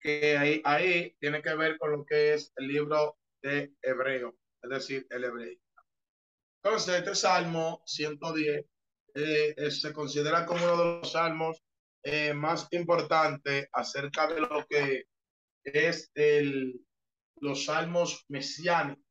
[0.00, 4.70] Que ahí, ahí tiene que ver con lo que es el libro de Hebreo, es
[4.70, 5.58] decir, el hebreo.
[6.62, 8.64] Entonces, este Salmo 110
[9.14, 11.62] eh, se considera como uno de los salmos
[12.02, 15.06] eh, más importante acerca de lo que
[15.66, 16.80] es el,
[17.36, 19.04] los salmos mesiánicos,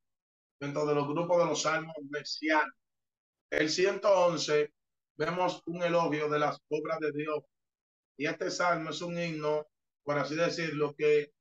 [0.60, 2.80] dentro de los grupos de los salmos mesiánicos.
[3.50, 4.74] El 111
[5.18, 7.44] vemos un elogio de las obras de Dios.
[8.18, 9.68] Y este salmo es un himno,
[10.04, 11.34] por así decirlo, que,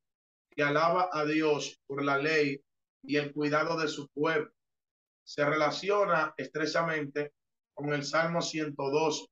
[0.51, 2.61] que alaba a Dios por la ley
[3.03, 4.51] y el cuidado de su pueblo.
[5.23, 7.33] Se relaciona estrechamente
[7.73, 9.27] con el Salmo 112.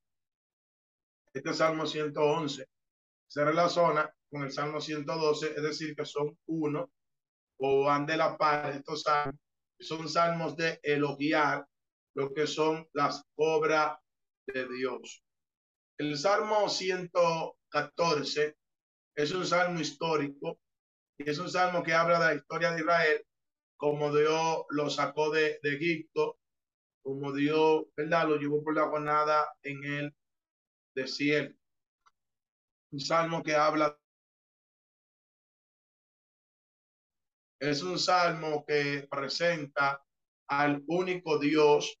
[1.33, 2.67] Este Salmo 111
[3.27, 6.91] se relaciona con el Salmo 112, es decir, que son uno
[7.59, 9.39] o van de la par estos salmos.
[9.79, 11.67] Son salmos de elogiar
[12.15, 13.95] lo que son las obras
[14.47, 15.23] de Dios.
[15.99, 18.57] El Salmo 114
[19.15, 20.57] es un salmo histórico
[21.19, 23.25] y es un salmo que habla de la historia de Israel,
[23.77, 26.39] como Dios lo sacó de, Egipto,
[27.03, 28.29] como Dios, ¿verdad?
[28.29, 30.15] Lo llevó por la jornada en el
[30.95, 31.55] desierto.
[32.91, 33.95] Un salmo que habla.
[37.63, 40.03] Es un salmo que presenta
[40.49, 41.97] al único Dios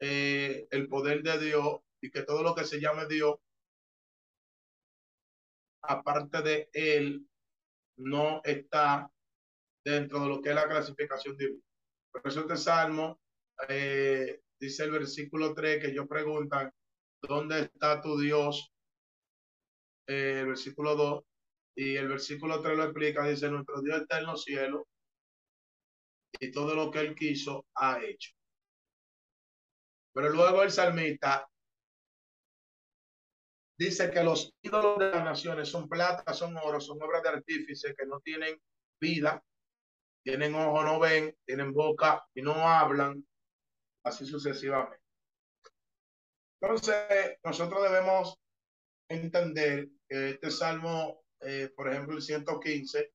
[0.00, 3.36] eh, el poder de Dios y que todo lo que se llame Dios,
[5.82, 7.24] aparte de él,
[7.98, 9.08] no está
[9.84, 11.62] dentro de lo que es la clasificación divina.
[12.10, 13.20] Por eso este salmo
[13.68, 16.68] eh, dice el versículo 3 que ellos preguntan,
[17.22, 18.72] ¿dónde está tu Dios?
[20.08, 21.29] Eh, el versículo 2
[21.74, 24.26] y el versículo 3 lo explica, dice, nuestro Dios está en
[26.38, 28.32] y todo lo que él quiso ha hecho.
[30.12, 31.48] Pero luego el salmista
[33.78, 37.94] dice que los ídolos de las naciones son plata, son oro, son obras de artífice
[37.96, 38.60] que no tienen
[39.00, 39.42] vida,
[40.22, 43.26] tienen ojo, no ven, tienen boca y no hablan,
[44.04, 45.00] así sucesivamente.
[46.60, 48.38] Entonces, nosotros debemos
[49.08, 53.12] entender que este salmo, eh, por ejemplo, el 115,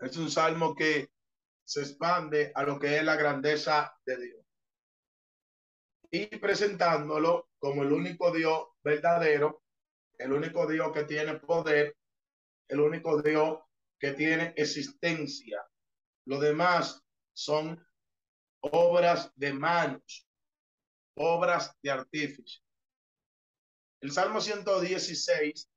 [0.00, 1.10] es un salmo que
[1.64, 4.48] se expande a lo que es la grandeza de Dios
[6.10, 9.62] y presentándolo como el único Dios verdadero,
[10.16, 11.96] el único Dios que tiene poder,
[12.68, 13.60] el único Dios
[13.98, 15.62] que tiene existencia.
[16.26, 17.02] Lo demás
[17.34, 17.84] son
[18.60, 20.26] obras de manos,
[21.14, 22.60] obras de artífice.
[24.00, 25.68] El Salmo 116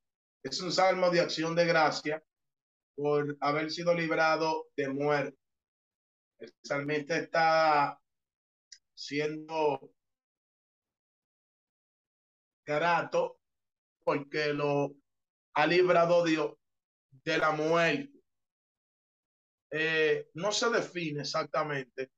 [0.42, 2.22] es un salmo de acción de gracia
[2.94, 5.38] por haber sido librado de muerte.
[6.38, 8.00] El salmista está
[8.94, 9.94] siendo
[12.66, 13.40] grato
[14.04, 14.94] porque lo
[15.54, 16.54] ha librado Dios
[17.10, 18.12] de la muerte.
[19.70, 22.10] Eh, no se define exactamente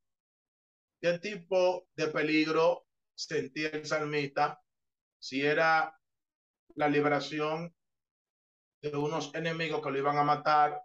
[1.00, 4.60] qué tipo de peligro sentía el salmista,
[5.18, 5.96] si era
[6.74, 7.72] la liberación
[8.90, 10.82] de unos enemigos que lo iban a matar,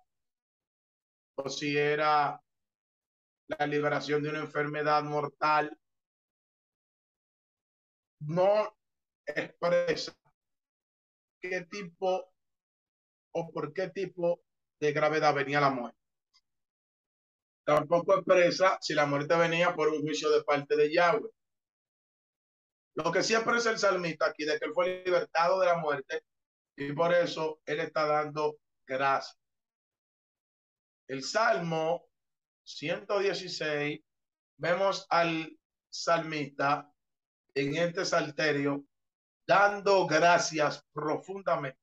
[1.36, 2.42] o si era
[3.48, 5.78] la liberación de una enfermedad mortal.
[8.22, 8.78] No
[9.26, 10.14] expresa
[11.42, 12.34] qué tipo
[13.34, 14.42] o por qué tipo
[14.80, 16.00] de gravedad venía la muerte.
[17.66, 21.30] Tampoco expresa si la muerte venía por un juicio de parte de Yahweh.
[22.96, 26.24] Lo que siempre es el salmista aquí de que él fue libertado de la muerte
[26.80, 28.58] y por eso él está dando
[28.88, 29.38] gracias.
[31.08, 32.08] El Salmo
[32.64, 34.00] 116,
[34.58, 35.58] vemos al
[35.90, 36.92] salmista
[37.54, 38.86] en este salterio
[39.46, 41.80] dando gracias profundamente.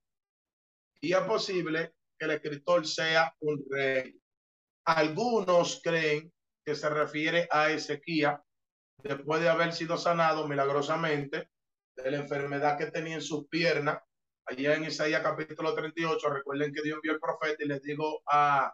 [1.00, 4.18] Y es posible que el escritor sea un rey.
[4.86, 6.32] Algunos creen
[6.64, 8.38] que se refiere a Ezequiel
[9.02, 11.50] después de haber sido sanado milagrosamente
[11.96, 13.98] de la enfermedad que tenía en sus piernas.
[14.48, 18.72] Allá en Isaías capítulo 38, recuerden que Dios envió el profeta y les digo a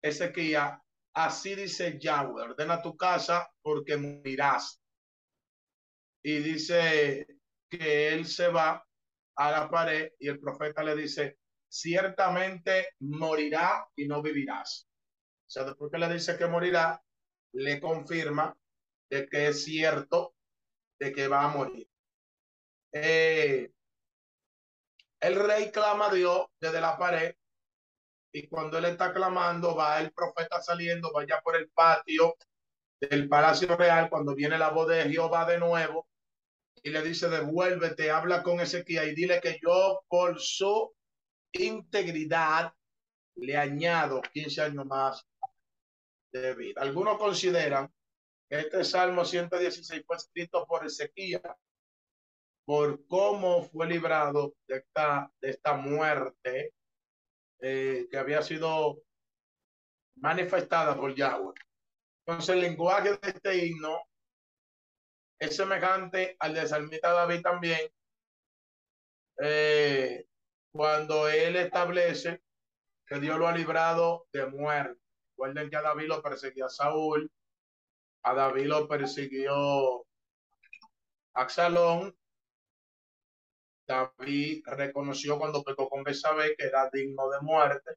[0.00, 0.70] Ezequiel,
[1.12, 4.80] así dice Yahweh, ordena tu casa porque morirás.
[6.22, 7.26] Y dice
[7.68, 8.82] que él se va
[9.36, 11.38] a la pared y el profeta le dice,
[11.68, 14.88] ciertamente morirá y no vivirás.
[15.46, 17.02] O sea, después que le dice que morirá,
[17.52, 18.56] le confirma
[19.10, 20.34] de que es cierto
[20.98, 21.86] de que va a morir.
[22.92, 23.72] Eh,
[25.20, 27.34] el rey clama a Dios desde la pared
[28.32, 32.36] y cuando él está clamando, va el profeta saliendo, vaya por el patio
[33.00, 36.08] del palacio real, cuando viene la voz de Jehová de nuevo,
[36.82, 40.94] y le dice, devuélvete, habla con Ezequiel y dile que yo por su
[41.52, 42.72] integridad
[43.36, 45.26] le añado 15 años más
[46.32, 46.82] de vida.
[46.82, 47.92] Algunos consideran
[48.48, 51.40] que este Salmo 116 fue escrito por Ezequiel
[52.68, 56.74] por cómo fue librado de esta, de esta muerte
[57.60, 59.00] eh, que había sido
[60.16, 61.54] manifestada por Yahweh.
[62.26, 63.98] Entonces el lenguaje de este himno
[65.38, 67.90] es semejante al de Salmita David también,
[69.40, 70.26] eh,
[70.70, 72.42] cuando él establece
[73.06, 75.00] que Dios lo ha librado de muerte.
[75.30, 77.32] Recuerden que a David lo perseguía Saúl,
[78.24, 80.04] a David lo persiguió
[81.32, 82.17] Axalón.
[83.88, 87.94] David reconoció cuando pecó con Besabé que era digno de muerte.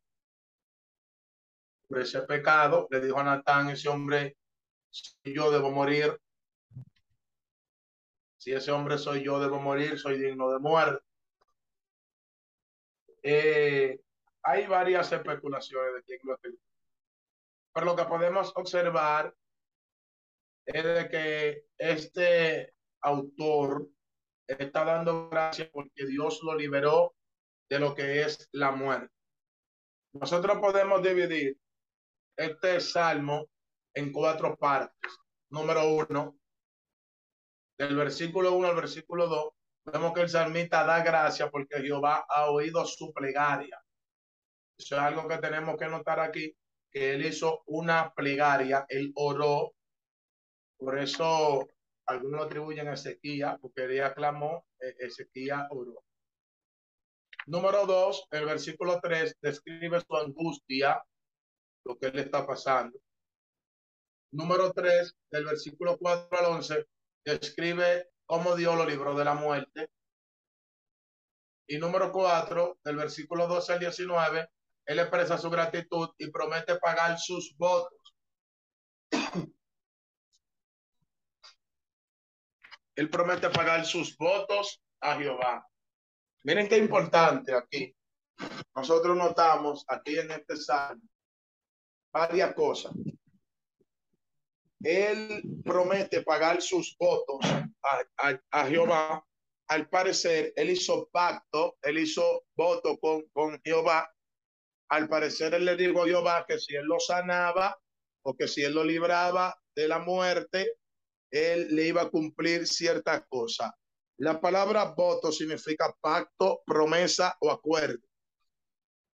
[1.87, 4.37] Por ese pecado, le dijo a Natán, ese hombre,
[4.89, 6.17] si yo debo morir.
[8.37, 11.05] Si ese hombre soy yo, debo morir, soy digno de muerte.
[13.21, 13.99] Eh,
[14.43, 16.59] hay varias especulaciones de quién lo escribió.
[17.73, 19.35] Pero lo que podemos observar
[20.65, 23.89] es de que este autor
[24.47, 27.15] está dando gracias porque Dios lo liberó
[27.69, 29.13] de lo que es la muerte.
[30.13, 31.57] Nosotros podemos dividir
[32.35, 33.47] este salmo
[33.93, 35.11] en cuatro partes.
[35.49, 36.37] Número uno,
[37.77, 39.53] del versículo uno al versículo dos,
[39.85, 43.81] vemos que el salmista da gracias porque Jehová ha oído su plegaria.
[44.77, 46.55] Eso es algo que tenemos que notar aquí,
[46.91, 49.73] que él hizo una plegaria, él oró.
[50.77, 51.67] Por eso
[52.11, 56.03] algunos lo atribuyen a Ezequiel, porque él aclamó, eh, Ezequiel oró.
[57.47, 61.03] Número dos, el versículo tres describe su angustia,
[61.85, 62.99] lo que le está pasando.
[64.31, 66.87] Número tres, del versículo cuatro al once,
[67.25, 69.89] describe cómo Dios lo libró de la muerte.
[71.67, 74.49] Y número cuatro, del versículo 12 al 19,
[74.85, 78.00] él expresa su gratitud y promete pagar sus votos.
[82.95, 85.67] Él promete pagar sus votos a Jehová.
[86.43, 87.95] Miren qué importante aquí.
[88.75, 91.03] Nosotros notamos aquí en este salmo
[92.11, 92.93] varias cosas.
[94.83, 97.39] Él promete pagar sus votos
[98.51, 99.23] a, Jehová.
[99.67, 104.11] Al parecer, él hizo pacto, él hizo voto con, con Jehová.
[104.89, 107.79] Al parecer, él le dijo a Jehová que si él lo sanaba
[108.23, 110.79] o que si él lo libraba de la muerte,
[111.31, 113.71] él le iba a cumplir ciertas cosas.
[114.17, 118.05] La palabra voto significa pacto, promesa o acuerdo.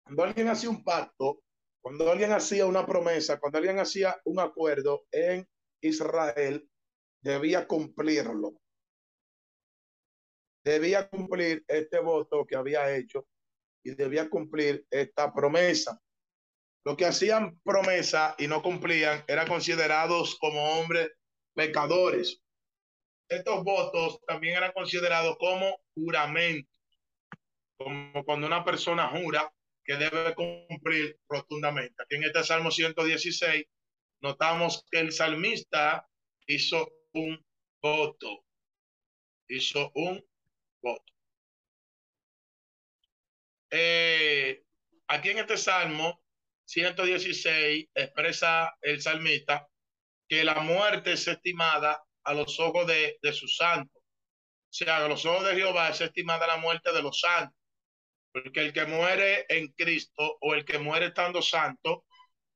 [0.05, 1.43] Cuando alguien hacía un pacto,
[1.81, 5.49] cuando alguien hacía una promesa, cuando alguien hacía un acuerdo en
[5.81, 6.69] Israel,
[7.21, 8.61] debía cumplirlo.
[10.65, 13.29] Debía cumplir este voto que había hecho
[13.85, 16.01] y debía cumplir esta promesa.
[16.85, 21.11] Los que hacían promesa y no cumplían eran considerados como hombres
[21.57, 22.41] pecadores.
[23.29, 26.71] Estos votos también eran considerados como juramentos,
[27.77, 29.53] como cuando una persona jura
[29.85, 32.01] que debe cumplir rotundamente.
[32.03, 33.65] Aquí en este Salmo 116
[34.21, 36.09] notamos que el salmista
[36.47, 37.45] hizo un
[37.83, 38.45] voto,
[39.49, 40.25] hizo un
[40.83, 41.13] voto.
[43.71, 44.63] Eh,
[45.09, 46.23] aquí en este Salmo
[46.67, 49.69] 116 expresa el salmista
[50.29, 54.03] que la muerte es estimada a los ojos de, de sus santos.
[54.03, 57.57] O sea, a los ojos de Jehová es estimada la muerte de los santos.
[58.33, 62.05] Porque el que muere en Cristo o el que muere estando santo,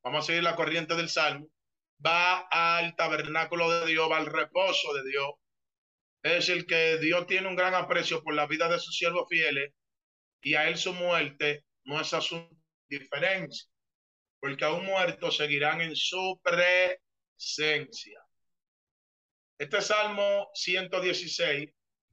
[0.02, 1.46] vamos a seguir la corriente del Salmo,
[2.04, 5.30] va al tabernáculo de Dios, va al reposo de Dios.
[6.22, 9.72] Es el que Dios tiene un gran aprecio por la vida de sus siervos fieles
[10.42, 12.54] y a él su muerte no es asunto
[12.88, 13.70] diferencia,
[14.40, 17.00] porque aún muertos seguirán en su pre
[17.40, 18.22] esencia.
[19.58, 21.70] Este Salmo 116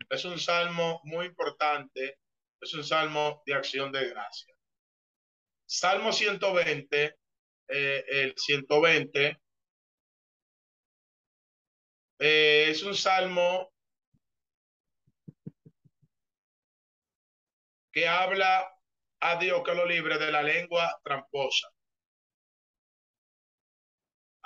[0.09, 2.19] es un salmo muy importante,
[2.61, 4.55] es un salmo de acción de gracia.
[5.65, 7.17] Salmo 120,
[7.67, 9.37] eh, el 120,
[12.19, 13.71] eh, es un salmo
[17.91, 18.71] que habla
[19.19, 21.67] a Dios que lo libre de la lengua tramposa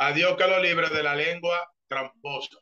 [0.01, 2.57] a Dios que lo libre de la lengua tramposa.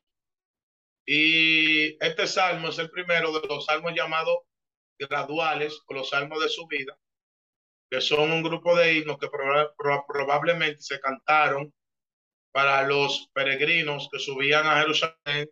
[1.06, 4.40] Y este salmo es el primero de los salmos llamados
[5.00, 7.00] graduales o los salmos de su vida,
[7.90, 11.74] que son un grupo de himnos que probablemente se cantaron
[12.52, 15.50] para los peregrinos que subían a Jerusalén,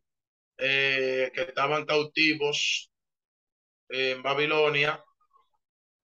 [0.58, 2.92] eh, que estaban cautivos
[3.88, 5.02] en Babilonia,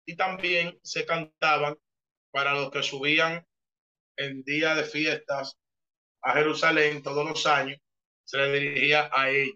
[0.06, 1.76] y también se cantaban
[2.30, 3.44] para los que subían
[4.16, 5.58] en día de fiestas
[6.22, 7.80] a Jerusalén todos los años,
[8.24, 9.56] se le dirigía a ellos.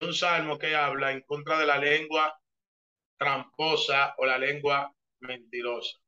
[0.00, 2.38] un salmo que habla en contra de la lengua
[3.18, 5.98] tramposa o la lengua mentirosa.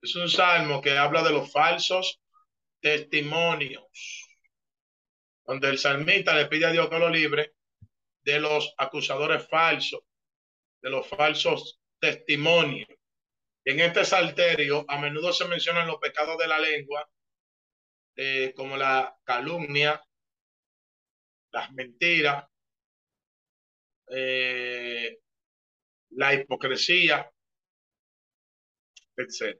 [0.00, 2.20] Es un salmo que habla de los falsos
[2.80, 4.26] testimonios,
[5.46, 7.54] donde el salmista le pide a Dios que lo libre
[8.22, 10.00] de los acusadores falsos,
[10.82, 12.88] de los falsos testimonios.
[13.64, 17.08] En este salterio a menudo se mencionan los pecados de la lengua,
[18.16, 20.02] eh, como la calumnia,
[21.50, 22.46] las mentiras,
[24.08, 25.18] eh,
[26.10, 27.30] la hipocresía,
[29.16, 29.58] etc.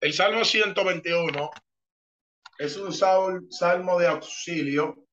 [0.00, 1.50] El Salmo 121
[2.58, 5.06] es un salmo de auxilio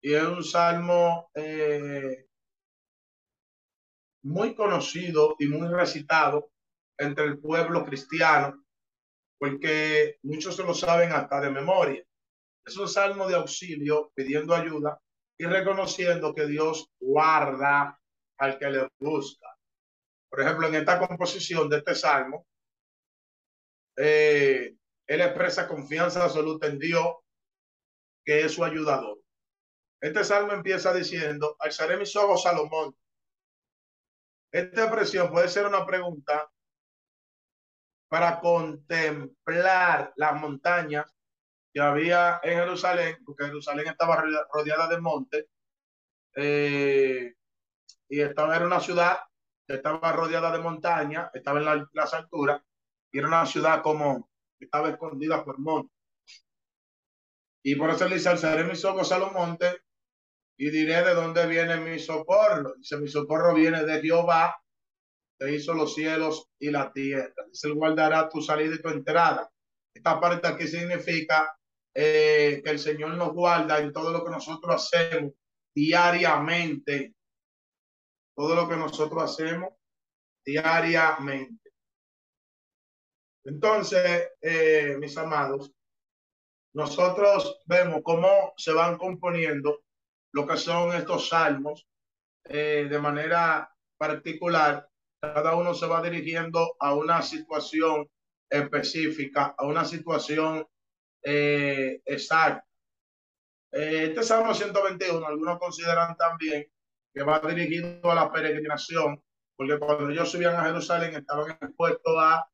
[0.00, 2.26] y es un salmo eh,
[4.22, 6.52] muy conocido y muy recitado
[6.98, 8.64] entre el pueblo cristiano,
[9.42, 12.00] porque muchos se lo saben hasta de memoria.
[12.64, 15.02] Es un salmo de auxilio pidiendo ayuda
[15.36, 18.00] y reconociendo que Dios guarda
[18.38, 19.48] al que le busca.
[20.30, 22.46] Por ejemplo, en esta composición de este salmo,
[23.96, 24.76] eh,
[25.08, 27.16] él expresa confianza absoluta en Dios,
[28.24, 29.18] que es su ayudador.
[30.00, 32.96] Este salmo empieza diciendo, alzaré mis ojos a Salomón.
[34.52, 36.48] Esta expresión puede ser una pregunta
[38.12, 41.10] para contemplar las montañas
[41.72, 45.46] que había en Jerusalén, porque Jerusalén estaba rodeada de montes,
[46.36, 47.32] eh,
[48.10, 49.18] y estaba, era una ciudad
[49.66, 52.60] que estaba rodeada de montañas, estaba en la, las alturas,
[53.10, 54.28] y era una ciudad como
[54.60, 55.96] estaba escondida por montes.
[57.62, 59.74] Y por eso le dice, alzaré mis ojos a los montes
[60.58, 62.74] y diré de dónde viene mi socorro.
[62.76, 64.62] Dice, mi socorro viene de Jehová,
[65.50, 67.34] hizo los cielos y la tierra.
[67.48, 69.50] Dice, guardará tu salida y tu entrada.
[69.94, 71.56] Esta parte aquí significa
[71.94, 75.32] eh, que el Señor nos guarda en todo lo que nosotros hacemos
[75.74, 77.14] diariamente.
[78.34, 79.70] Todo lo que nosotros hacemos
[80.44, 81.70] diariamente.
[83.44, 85.72] Entonces, eh, mis amados,
[86.74, 89.82] nosotros vemos cómo se van componiendo
[90.32, 91.86] lo que son estos salmos
[92.44, 94.88] eh, de manera particular.
[95.22, 98.10] Cada uno se va dirigiendo a una situación
[98.50, 100.66] específica, a una situación
[101.22, 102.66] eh, exacta.
[103.70, 106.66] Eh, este Salmo 121, algunos consideran también
[107.14, 109.22] que va dirigido a la peregrinación,
[109.56, 112.44] porque cuando ellos subían a Jerusalén estaban expuestos a,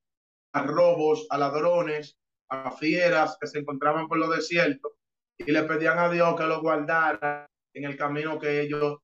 [0.52, 2.18] a robos, a ladrones,
[2.50, 4.92] a fieras que se encontraban por los desiertos
[5.38, 8.98] y le pedían a Dios que lo guardara en el camino que ellos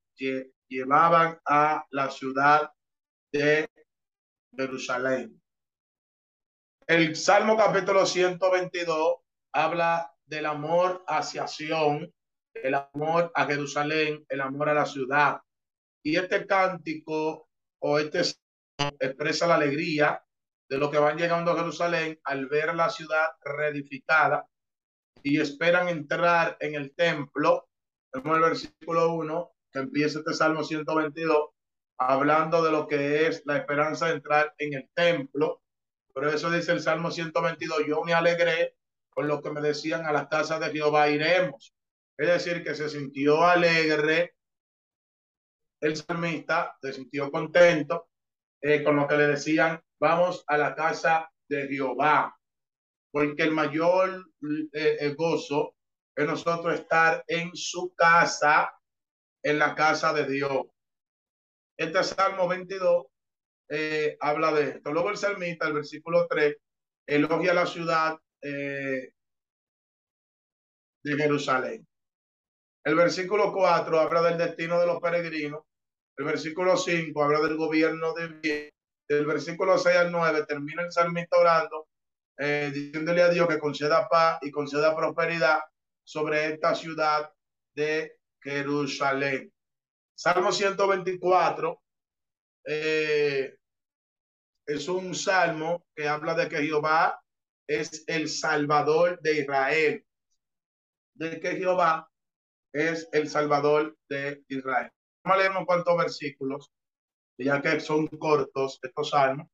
[0.69, 2.74] llevaban a la ciudad
[3.35, 3.69] de
[4.57, 5.43] Jerusalén.
[6.87, 9.17] El Salmo capítulo 122
[9.53, 12.15] habla del amor hacia Sion,
[12.55, 15.41] el amor a Jerusalén, el amor a la ciudad.
[16.05, 17.49] Y este cántico
[17.81, 18.23] o este
[19.01, 20.23] expresa la alegría
[20.69, 24.47] de lo que van llegando a Jerusalén al ver la ciudad reedificada
[25.25, 27.69] y esperan entrar en el templo
[28.13, 31.49] Vemos el versículo 1, que empieza este Salmo 122,
[31.99, 35.63] hablando de lo que es la esperanza de entrar en el templo.
[36.13, 38.77] Por eso dice el Salmo 122, yo me alegré
[39.11, 41.75] con lo que me decían a las casas de Jehová iremos.
[42.17, 44.35] Es decir, que se sintió alegre
[45.81, 48.09] el salmista, se sintió contento
[48.61, 52.35] eh, con lo que le decían, vamos a la casa de Jehová,
[53.11, 54.25] porque el mayor
[54.73, 55.77] eh, gozo
[56.17, 58.73] es nosotros estar en su casa,
[59.43, 60.67] en la casa de Dios.
[61.77, 63.07] Este Salmo 22
[63.69, 64.93] eh, habla de esto.
[64.93, 66.57] Luego el salmista, el versículo 3,
[67.07, 69.13] elogia la ciudad eh,
[71.03, 71.87] de Jerusalén.
[72.85, 75.63] El versículo 4 habla del destino de los peregrinos.
[76.17, 78.71] El versículo 5 habla del gobierno de bien.
[79.09, 81.89] El versículo 6 al 9 termina el salmista orando,
[82.39, 85.61] eh, diciéndole a Dios que conceda paz y conceda prosperidad
[86.03, 87.31] sobre esta ciudad
[87.75, 89.54] de Jerusalén.
[90.15, 91.83] Salmo 124
[92.67, 93.57] eh,
[94.67, 97.21] es un salmo que habla de que Jehová
[97.67, 100.07] es el Salvador de Israel,
[101.15, 102.09] de que Jehová
[102.73, 104.91] es el Salvador de Israel.
[105.25, 106.71] Vamos a leer unos cuantos versículos,
[107.39, 109.49] ya que son cortos estos salmos.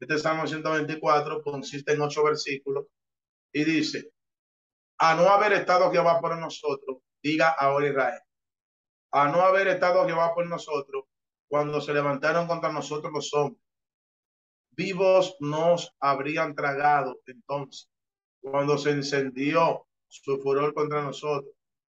[0.00, 2.86] Este Salmo 124 consiste en ocho versículos
[3.52, 4.10] y dice,
[4.98, 8.20] a no haber estado Jehová por nosotros, diga ahora Israel,
[9.14, 11.04] a no haber estado Jehová por nosotros,
[11.48, 13.62] cuando se levantaron contra nosotros los hombres,
[14.72, 17.88] vivos nos habrían tragado entonces,
[18.40, 21.54] cuando se encendió su furor contra nosotros.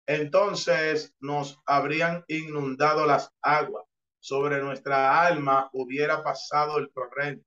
[0.06, 3.84] entonces nos habrían inundado las aguas.
[4.18, 7.46] Sobre nuestra alma hubiera pasado el torrente.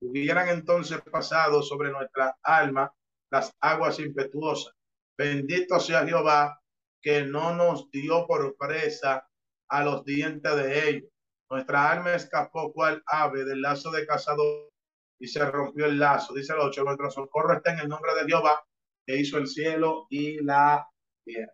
[0.00, 2.92] Hubieran entonces pasado sobre nuestra alma
[3.30, 4.74] las aguas impetuosas.
[5.16, 6.61] Bendito sea Jehová
[7.02, 9.28] que no nos dio por presa
[9.68, 11.10] a los dientes de ellos.
[11.50, 14.70] Nuestra alma escapó cual ave del lazo de cazador
[15.18, 16.32] y se rompió el lazo.
[16.32, 18.64] Dice el 8, nuestro socorro está en el nombre de Jehová
[19.04, 20.88] que hizo el cielo y la
[21.24, 21.52] tierra.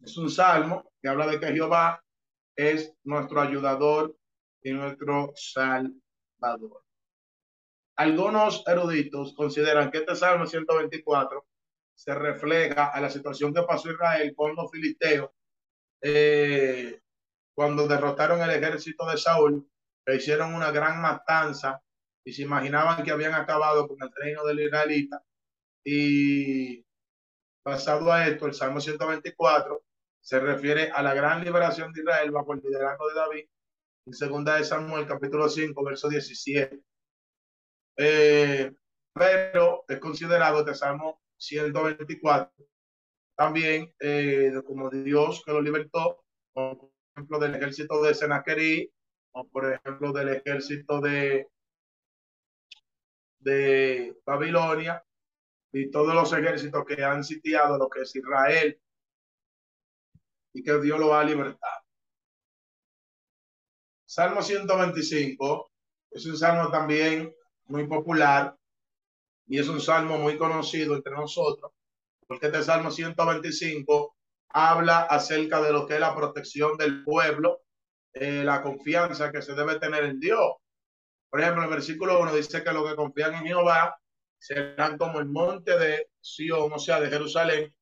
[0.00, 2.02] Es un salmo que habla de que Jehová
[2.56, 4.16] es nuestro ayudador
[4.62, 6.82] y nuestro salvador.
[7.96, 11.46] Algunos eruditos consideran que este Salmo 124
[11.94, 15.30] se refleja a la situación que pasó Israel con los filisteos
[16.00, 17.00] eh,
[17.54, 19.68] cuando derrotaron el ejército de Saúl,
[20.04, 21.80] que hicieron una gran matanza
[22.24, 25.22] y se imaginaban que habían acabado con el reino del israelita.
[25.84, 26.84] Y
[27.64, 29.82] basado a esto, el Salmo 124
[30.20, 33.44] se refiere a la gran liberación de Israel bajo el liderazgo de David,
[34.06, 36.80] en segunda de Samuel, capítulo 5, verso 17.
[37.98, 38.72] Eh,
[39.14, 42.52] pero es considerado este Salmo 124
[43.34, 48.92] también eh, como Dios que lo libertó, por ejemplo del ejército de Senaquerí,
[49.32, 51.48] o por ejemplo del ejército de,
[53.38, 55.04] de Babilonia,
[55.72, 58.78] y todos los ejércitos que han sitiado lo que es Israel
[60.52, 61.82] y que Dios lo ha libertado.
[64.04, 65.72] Salmo 125
[66.10, 67.34] es un salmo también
[67.64, 68.54] muy popular
[69.46, 71.72] y es un salmo muy conocido entre nosotros,
[72.26, 74.16] porque este salmo 125
[74.50, 77.62] habla acerca de lo que es la protección del pueblo,
[78.12, 80.52] eh, la confianza que se debe tener en Dios.
[81.30, 83.98] Por ejemplo, el versículo 1 dice que los que confían en Jehová
[84.38, 87.74] serán como el monte de Sion, o sea, de Jerusalén,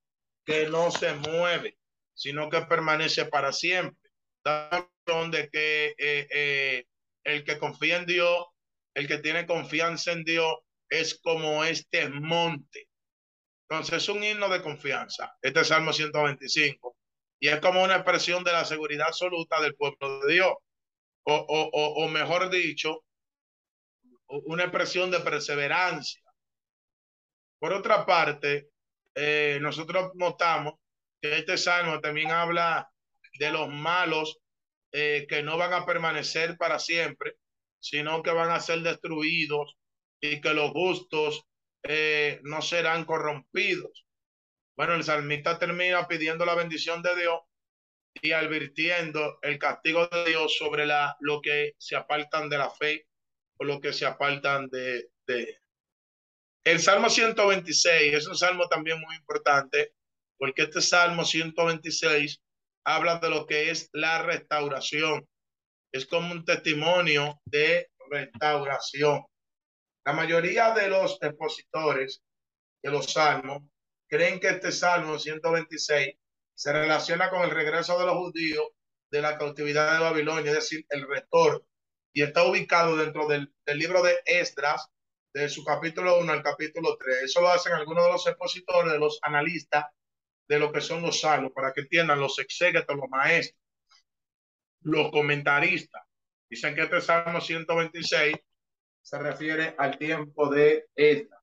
[0.45, 1.81] que no se mueve
[2.21, 4.11] sino que permanece para siempre.
[4.45, 6.85] De que eh, eh,
[7.25, 8.47] el que confía en Dios,
[8.95, 10.55] el que tiene confianza en Dios,
[10.91, 12.89] es como este monte.
[13.69, 16.97] Entonces es un himno de confianza, este Salmo 125,
[17.39, 20.53] y es como una expresión de la seguridad absoluta del pueblo de Dios,
[21.25, 23.05] o, o, o mejor dicho,
[24.27, 26.23] una expresión de perseverancia.
[27.59, 28.71] Por otra parte,
[29.15, 30.75] eh, nosotros notamos
[31.21, 32.91] que este salmo también habla
[33.39, 34.41] de los malos
[34.93, 37.37] eh, que no van a permanecer para siempre,
[37.79, 39.77] sino que van a ser destruidos
[40.21, 41.45] y que los justos
[41.83, 44.07] eh, no serán corrompidos.
[44.77, 47.41] Bueno, el salmista termina pidiendo la bendición de Dios
[48.15, 53.07] y advirtiendo el castigo de Dios sobre la, lo que se apartan de la fe
[53.59, 55.59] o lo que se apartan de, de.
[56.65, 59.95] El Salmo 126 es un salmo también muy importante
[60.39, 62.41] porque este Salmo 126
[62.85, 65.29] habla de lo que es la restauración.
[65.93, 69.25] Es como un testimonio de restauración.
[70.05, 72.23] La mayoría de los expositores
[72.83, 73.63] de los salmos
[74.09, 76.15] creen que este Salmo 126
[76.55, 78.67] se relaciona con el regreso de los judíos
[79.11, 81.67] de la cautividad de Babilonia, es decir, el retorno.
[82.13, 84.89] Y está ubicado dentro del, libro de Esdras,
[85.33, 87.25] de su capítulo 1 al capítulo 3.
[87.25, 89.87] Eso lo hacen algunos de los expositores, de los analistas
[90.49, 93.61] de lo que son los salmos, para que entiendan los exégetos, los maestros,
[94.81, 96.03] los comentaristas.
[96.49, 98.37] Dicen que este Salmo 126
[99.11, 101.43] se refiere al tiempo de esta.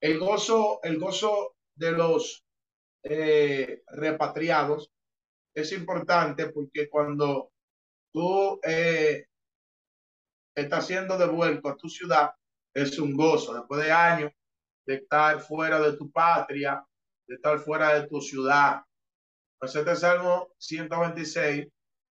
[0.00, 2.44] El gozo, el gozo de los
[3.02, 4.88] eh, repatriados
[5.52, 7.50] es importante porque cuando
[8.12, 9.26] tú eh,
[10.54, 12.30] estás siendo devuelto a tu ciudad,
[12.72, 13.52] es un gozo.
[13.52, 14.30] Después de años
[14.86, 16.86] de estar fuera de tu patria,
[17.26, 18.80] de estar fuera de tu ciudad.
[19.58, 21.66] Pues este Salmo 126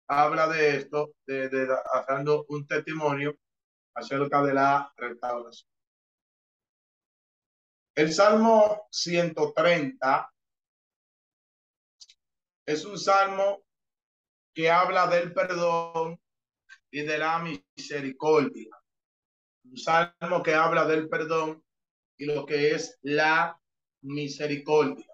[0.09, 3.37] habla de esto, de, de, haciendo un testimonio
[3.95, 5.71] acerca de la restauración.
[7.95, 10.33] El Salmo 130
[12.67, 13.63] es un salmo
[14.55, 16.19] que habla del perdón
[16.91, 18.71] y de la misericordia.
[19.65, 21.63] Un salmo que habla del perdón
[22.17, 23.61] y lo que es la
[24.03, 25.07] misericordia.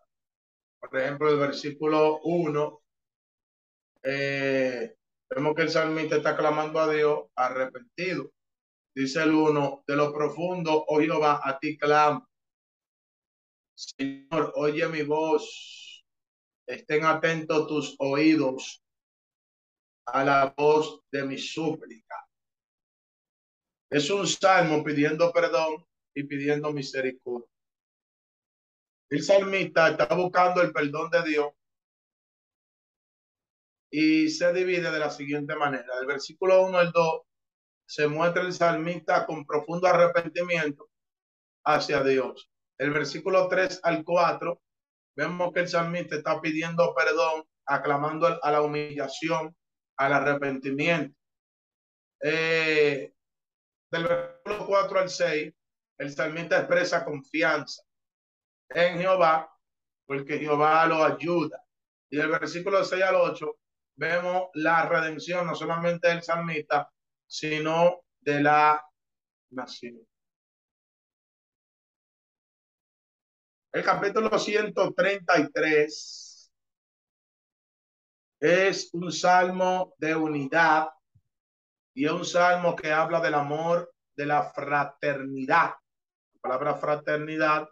[0.80, 2.82] Por ejemplo, el versículo 1,
[4.04, 4.96] eh,
[5.30, 8.30] vemos que el salmista está clamando a Dios arrepentido.
[8.98, 12.28] Dice el 1, de lo profundo, oh Jehová, a ti clamo.
[13.72, 16.04] Señor, oye mi voz.
[16.66, 18.82] Estén atentos tus oídos
[20.04, 22.28] a la voz de mi súplica.
[23.88, 27.48] Es un salmo pidiendo perdón y pidiendo misericordia.
[29.10, 31.52] El salmista está buscando el perdón de Dios
[33.92, 36.00] y se divide de la siguiente manera.
[36.00, 37.27] El versículo 1 al 2
[37.88, 40.90] se muestra el salmista con profundo arrepentimiento
[41.64, 42.50] hacia Dios.
[42.76, 44.60] El versículo 3 al 4
[45.16, 49.56] vemos que el salmista está pidiendo perdón, aclamando a la humillación,
[49.96, 51.18] al arrepentimiento.
[52.20, 53.14] Eh,
[53.90, 55.54] del versículo 4 al 6,
[55.98, 57.82] el salmista expresa confianza
[58.68, 59.50] en Jehová,
[60.06, 61.64] porque Jehová lo ayuda.
[62.10, 63.58] Y del versículo 6 al 8,
[63.96, 66.92] vemos la redención no solamente del salmista,
[67.28, 68.82] sino de la
[69.50, 70.00] nación.
[73.70, 76.52] El capítulo 133
[78.40, 80.88] es un salmo de unidad
[81.94, 85.74] y es un salmo que habla del amor, de la fraternidad.
[86.34, 87.68] La palabra fraternidad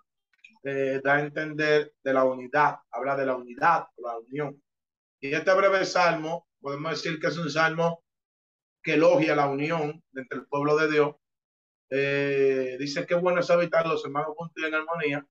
[0.63, 4.63] eh, da a entender de la unidad, habla de la unidad, la unión.
[5.21, 8.05] Y este breve salmo, podemos decir que es un salmo
[8.87, 11.17] que elogia la unión entre el pueblo de Dios.
[11.91, 15.27] Eh, dice que bueno es habitar los hermanos juntos en armonía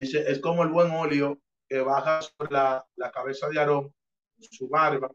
[0.00, 3.94] Dice, es como el buen óleo que baja sobre la, la cabeza de Aarón,
[4.40, 5.08] su barba,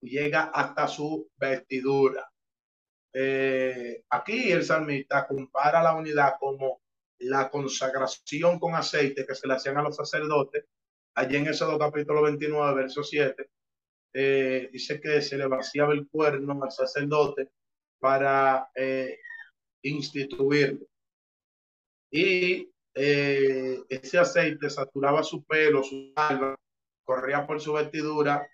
[0.00, 2.26] y llega hasta su vestidura.
[3.12, 6.80] Eh, aquí el salmista compara la unidad como
[7.18, 10.64] la consagración con aceite que se le hacían a los sacerdotes.
[11.14, 13.50] Allí en Éxodo capítulo 29, verso 7,
[14.12, 17.50] eh, dice que se le vaciaba el cuerno al sacerdote
[17.98, 19.18] para eh,
[19.82, 20.86] instituirlo.
[22.10, 26.56] Y eh, ese aceite saturaba su pelo, su alma,
[27.04, 28.46] corría por su vestidura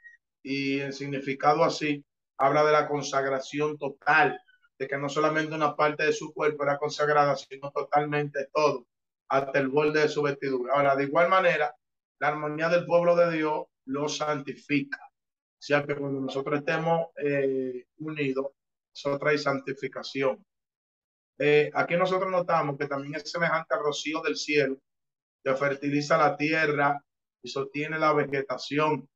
[0.42, 2.04] y en significado así
[2.38, 4.40] habla de la consagración total,
[4.78, 8.86] de que no solamente una parte de su cuerpo era consagrada, sino totalmente todo,
[9.28, 10.74] hasta el borde de su vestidura.
[10.74, 11.74] Ahora, de igual manera,
[12.18, 14.98] la armonía del pueblo de Dios lo santifica.
[15.58, 18.52] O sea que cuando nosotros estemos eh, unidos,
[18.94, 20.44] eso trae santificación.
[21.38, 24.78] Eh, aquí nosotros notamos que también es semejante al rocío del cielo,
[25.42, 27.02] que fertiliza la tierra
[27.42, 29.08] y sostiene la vegetación,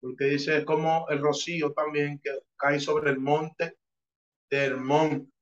[0.00, 3.78] porque dice como el rocío también que cae sobre el monte
[4.50, 5.32] de Hermón,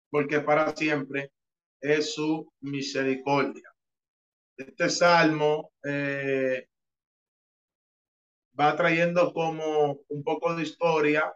[0.10, 1.34] porque para siempre
[1.82, 3.74] es su misericordia.
[4.58, 6.68] Este salmo eh,
[8.60, 11.34] va trayendo como un poco de historia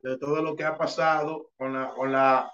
[0.00, 2.50] de todo lo que ha pasado con la, con la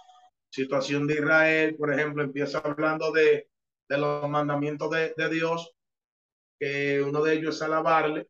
[0.50, 1.76] situación de Israel.
[1.76, 3.48] Por ejemplo, empieza hablando de,
[3.88, 5.72] de los mandamientos de, de, Dios,
[6.58, 8.28] que uno de ellos es alabarle.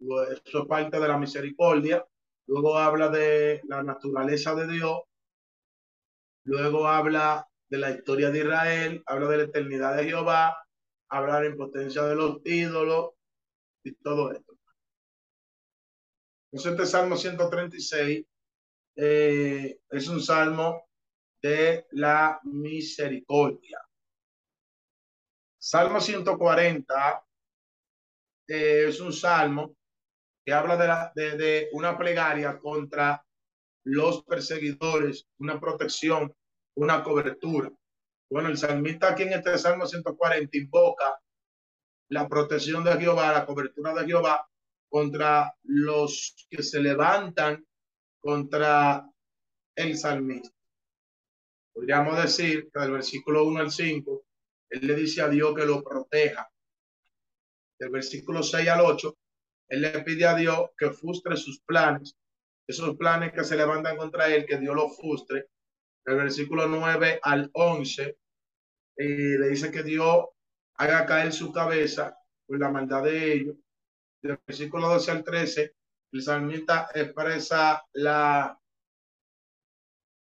[0.00, 2.06] Eso es parte de la misericordia.
[2.46, 5.00] Luego habla de la naturaleza de Dios.
[6.44, 10.56] Luego habla de la historia de Israel, habla de la eternidad de Jehová,
[11.10, 13.10] habla de la impotencia de los ídolos
[13.84, 14.58] y todo esto.
[16.50, 18.24] Este Salmo 136
[18.96, 20.88] eh, es un salmo
[21.42, 23.78] de la misericordia.
[25.58, 27.24] Salmo 140
[28.48, 29.76] eh, es un salmo
[30.44, 33.22] que habla de, la, de una plegaria contra
[33.84, 36.34] los perseguidores, una protección,
[36.78, 37.70] una cobertura.
[38.30, 41.20] Bueno, el salmista aquí en este Salmo 140 invoca
[42.10, 44.48] la protección de Jehová, la cobertura de Jehová
[44.88, 47.66] contra los que se levantan
[48.20, 49.10] contra
[49.74, 50.54] el salmista.
[51.72, 54.24] Podríamos decir que del versículo 1 al 5,
[54.70, 56.48] él le dice a Dios que lo proteja.
[57.78, 59.18] Del versículo 6 al 8,
[59.68, 62.16] él le pide a Dios que frustre sus planes,
[62.66, 65.48] esos planes que se levantan contra él, que Dios los frustre.
[66.08, 68.16] Del versículo 9 al 11, eh,
[68.96, 70.24] le dice que Dios
[70.76, 73.56] haga caer su cabeza por la maldad de ellos.
[74.22, 75.74] Del versículo 12 al 13,
[76.12, 78.58] el salmista expresa la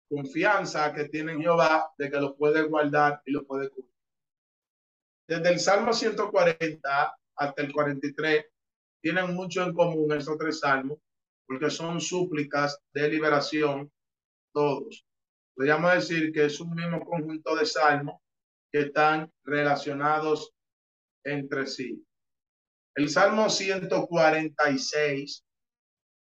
[0.08, 3.96] confianza que tiene Jehová de que lo puede guardar y lo puede cubrir.
[5.28, 8.46] Desde el Salmo 140 hasta el 43
[9.02, 11.00] tienen mucho en común estos tres salmos
[11.48, 13.92] porque son súplicas de liberación
[14.54, 15.04] todos.
[15.56, 18.22] Podríamos decir que es un mismo conjunto de salmos
[18.72, 20.54] que están relacionados
[21.24, 22.06] entre sí.
[22.96, 25.46] El Salmo 146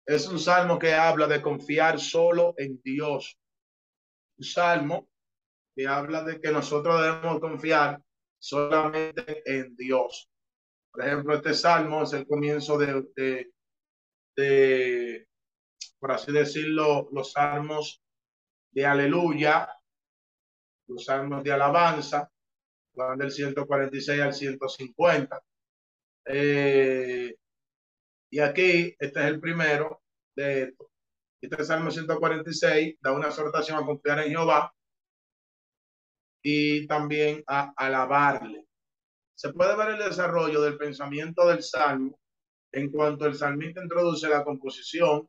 [0.06, 3.40] es un salmo que habla de confiar solo en Dios
[4.44, 5.10] salmo
[5.76, 8.02] que habla de que nosotros debemos confiar
[8.40, 10.30] solamente en Dios.
[10.92, 13.52] Por ejemplo, este salmo es el comienzo de,
[14.36, 15.28] de,
[16.00, 18.02] por así decirlo, los salmos
[18.72, 19.70] de aleluya,
[20.88, 22.30] los salmos de alabanza,
[22.94, 25.42] van del 146 al 150.
[26.26, 27.36] Eh,
[28.32, 30.02] y aquí, este es el primero
[30.36, 30.88] de estos.
[31.42, 34.74] Este Salmo 146 da una exhortación a confiar en Jehová
[36.44, 38.66] y también a alabarle.
[39.36, 42.20] Se puede ver el desarrollo del pensamiento del Salmo
[42.74, 45.28] en cuanto el salmista introduce la composición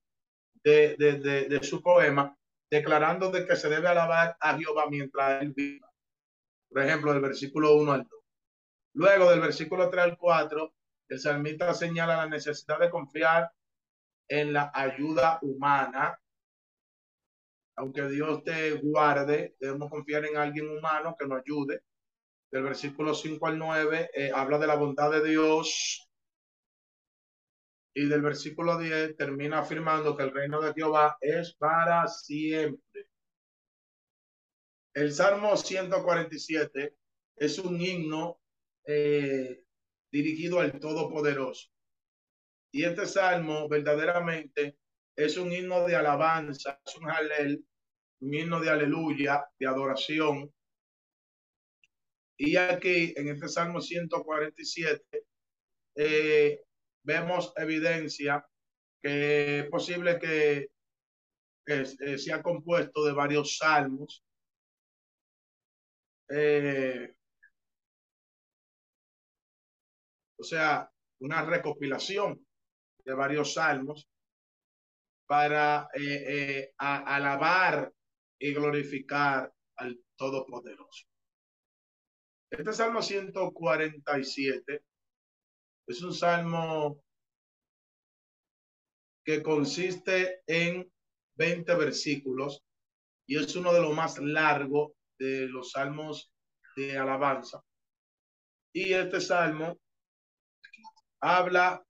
[0.65, 2.37] de, de, de, su poema,
[2.71, 5.91] declarando de que se debe alabar a Jehová mientras él viva.
[6.69, 8.21] Por ejemplo, del versículo 1 al 2.
[8.95, 10.75] Luego, del versículo 3 al 4,
[11.09, 13.51] el salmista señala la necesidad de confiar
[14.29, 16.17] en la ayuda humana.
[17.77, 21.83] Aunque Dios te guarde, debemos confiar en alguien humano que nos ayude.
[22.53, 26.10] Del versículo 5 al 9 eh, habla de la bondad de Dios.
[28.01, 33.09] Y del versículo 10 termina afirmando que el reino de Jehová es para siempre.
[34.95, 36.97] El Salmo 147
[37.37, 38.41] es un himno
[38.87, 39.65] eh,
[40.11, 41.69] dirigido al Todopoderoso.
[42.73, 44.79] Y este salmo verdaderamente
[45.15, 47.63] es un himno de alabanza, es un halel,
[48.21, 50.51] un himno de aleluya, de adoración.
[52.39, 55.27] Y aquí en este salmo 147
[55.97, 56.63] eh,
[57.03, 58.47] vemos evidencia
[59.03, 60.69] que es posible que,
[61.65, 64.25] que eh, sea compuesto de varios salmos.
[66.29, 67.15] Eh,
[70.39, 70.91] o sea,
[71.21, 72.47] una recopilación
[73.05, 74.09] de varios salmos
[75.27, 77.93] para eh, eh, alabar
[78.39, 81.07] y glorificar al Todopoderoso.
[82.51, 84.83] Este Salmo 147
[85.91, 87.03] es un salmo
[89.25, 90.89] que consiste en
[91.35, 92.65] 20 versículos
[93.27, 96.33] y es uno de los más largos de los salmos
[96.77, 97.61] de alabanza.
[98.73, 99.81] Y este salmo
[101.21, 101.85] habla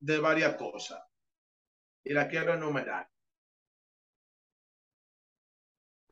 [0.00, 1.02] de varias cosas
[2.04, 3.08] y la quiero enumerar.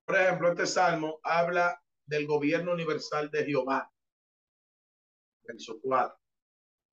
[0.04, 3.88] Por ejemplo, este salmo habla del gobierno universal de Jehová.
[5.44, 6.21] Verso 4.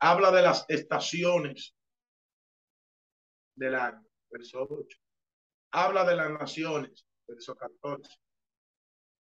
[0.01, 1.75] Habla de las estaciones
[3.55, 4.05] del año.
[4.31, 4.97] Verso 8.
[5.73, 7.05] Habla de las naciones.
[7.27, 8.09] Verso 14.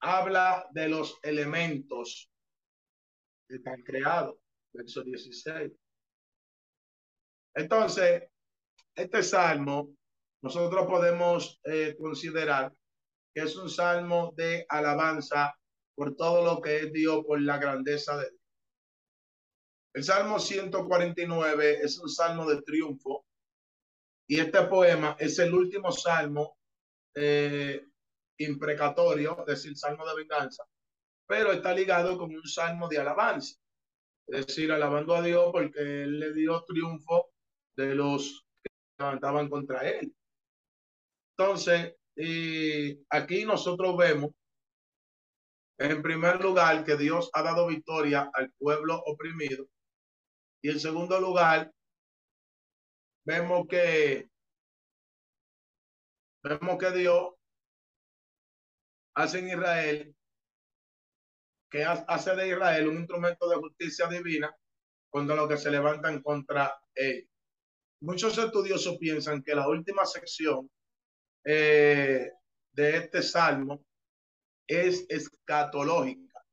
[0.01, 2.29] Habla de los elementos
[3.47, 4.37] que están creados.
[4.73, 5.71] Verso 16
[7.55, 8.23] entonces,
[8.95, 9.95] este salmo,
[10.43, 12.73] nosotros podemos eh, considerar
[13.33, 15.57] que es un salmo de alabanza
[15.95, 18.41] por todo lo que es Dios, por la grandeza de Dios.
[19.95, 23.25] El Salmo 149 es un salmo de triunfo
[24.27, 26.57] y este poema es el último salmo
[27.15, 27.81] eh,
[28.37, 30.65] imprecatorio, es decir, salmo de venganza,
[31.25, 33.55] pero está ligado con un salmo de alabanza,
[34.27, 37.29] es decir, alabando a Dios porque Él le dio triunfo
[37.77, 38.69] de los que
[38.99, 40.13] levantaban contra él.
[41.37, 41.95] Entonces,
[43.11, 44.31] aquí nosotros vemos,
[45.77, 49.69] en primer lugar, que Dios ha dado victoria al pueblo oprimido.
[50.65, 51.71] Y en segundo lugar,
[53.23, 54.31] vemos que
[56.41, 57.35] vemos que Dios
[59.13, 60.15] hace en Israel
[61.69, 64.57] que hace de Israel un instrumento de justicia divina
[65.07, 67.29] contra lo que se levantan contra él.
[68.01, 70.71] Muchos estudiosos piensan que la última sección
[71.43, 72.31] eh,
[72.71, 73.85] de este salmo
[74.65, 76.43] es escatológica.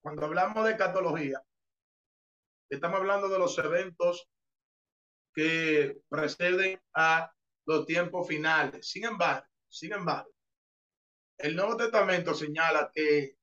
[0.00, 1.42] Cuando hablamos de escatología,
[2.68, 4.28] estamos hablando de los eventos
[5.34, 7.30] que preceden a
[7.66, 8.88] los tiempos finales.
[8.88, 10.30] Sin embargo, sin embargo,
[11.38, 13.36] el Nuevo Testamento señala que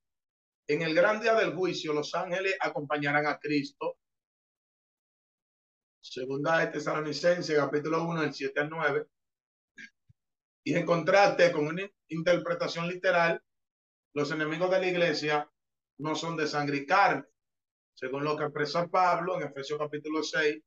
[0.68, 3.98] en el gran día del juicio los ángeles acompañarán a Cristo.
[6.02, 9.08] Segunda de Tesalonicenses, capítulo 1, del 7 al 9.
[10.66, 13.42] Y en contraste con una interpretación literal,
[14.14, 15.52] los enemigos de la iglesia
[16.00, 17.26] no son de sangre y carne,
[17.94, 20.62] según lo que expresa Pablo en Efesios capítulo 6,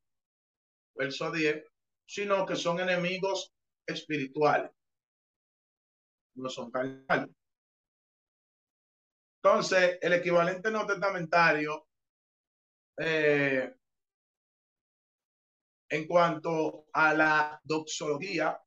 [0.95, 1.65] verso 10,
[2.07, 3.53] sino que son enemigos
[3.87, 4.71] espirituales,
[6.37, 7.35] no son carnales.
[9.43, 11.87] Entonces, el equivalente no testamentario
[12.99, 13.77] eh,
[15.89, 18.61] en cuanto a la doxología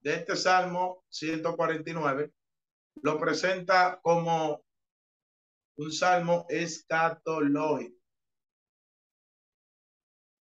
[0.00, 2.32] de este Salmo 149
[3.02, 4.64] lo presenta como
[5.76, 7.96] un salmo escatológico.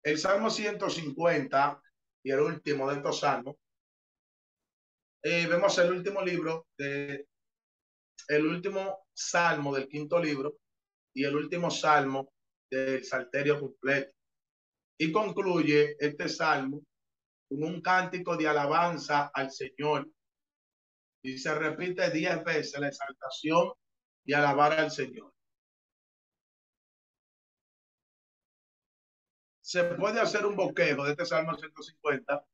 [0.04, 1.82] El Salmo 150
[2.24, 3.56] y el último de estos salmos,
[5.24, 7.26] eh, vemos el último libro de
[8.28, 10.58] el último salmo del quinto libro
[11.14, 12.34] y el último salmo
[12.70, 14.14] del Salterio completo.
[14.98, 16.82] Y concluye este salmo
[17.50, 20.10] con un cántico de alabanza al Señor.
[21.24, 23.72] Y se repite diez veces la exaltación
[24.26, 25.34] y alabar al Señor.
[29.62, 32.46] Se puede hacer un boquejo de este Salmo 150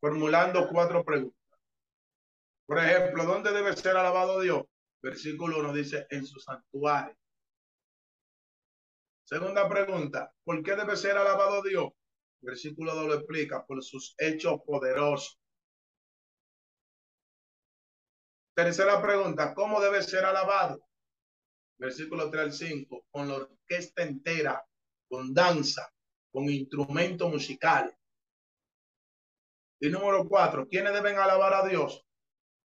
[0.00, 1.60] formulando cuatro preguntas.
[2.66, 4.64] Por ejemplo, ¿dónde debe ser alabado Dios?
[5.00, 7.16] Versículo 1 dice, en su santuario.
[9.24, 11.90] Segunda pregunta, ¿por qué debe ser alabado Dios?
[12.40, 15.41] Versículo 2 lo explica, por sus hechos poderosos.
[18.54, 20.84] Tercera pregunta, ¿cómo debe ser alabado?
[21.78, 24.62] Versículo 3 al 5, con la orquesta entera,
[25.08, 25.90] con danza,
[26.30, 27.94] con instrumentos musicales.
[29.80, 32.06] Y número cuatro, ¿quiénes deben alabar a Dios?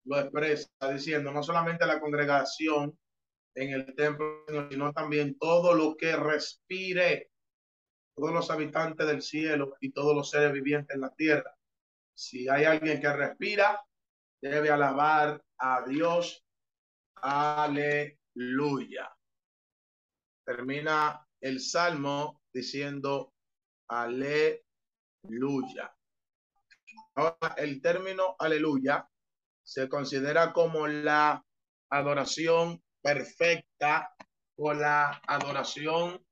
[0.05, 2.99] Lo expresa diciendo, no solamente la congregación
[3.55, 7.31] en el templo, sino también todo lo que respire
[8.17, 11.55] todos los habitantes del cielo y todos los seres vivientes en la tierra.
[12.15, 13.85] Si hay alguien que respira,
[14.41, 16.45] debe alabar a Dios.
[17.17, 19.11] Aleluya.
[20.45, 23.35] Termina el salmo diciendo
[23.89, 24.61] aleluya.
[27.15, 29.09] Ahora, el término aleluya
[29.63, 31.45] se considera como la
[31.91, 34.15] adoración perfecta
[34.57, 36.25] o la adoración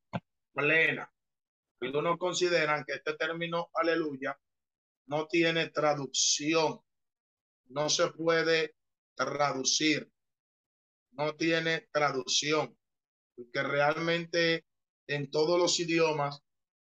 [0.53, 1.11] plena.
[1.81, 4.39] Algunos consideran que este término aleluya
[5.07, 6.81] no tiene traducción,
[7.67, 8.77] no se puede
[9.15, 10.11] traducir,
[11.13, 12.77] no tiene traducción,
[13.37, 14.65] porque realmente
[15.07, 16.43] en todos los idiomas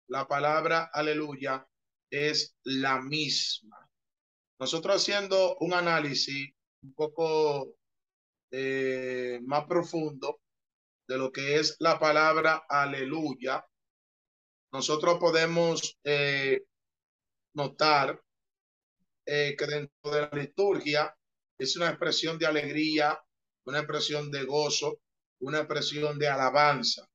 [0.08, 1.68] la palabra aleluya
[2.10, 3.90] es la misma.
[4.60, 7.76] Nosotros haciendo un análisis un poco
[8.52, 10.42] eh, más profundo
[11.08, 13.66] de lo que es la palabra aleluya,
[14.72, 16.66] nosotros podemos eh,
[17.54, 18.22] notar
[19.26, 21.18] eh, que dentro de la liturgia
[21.58, 23.20] es una expresión de alegría,
[23.66, 25.02] una expresión de gozo,
[25.40, 27.08] una expresión de alabanza.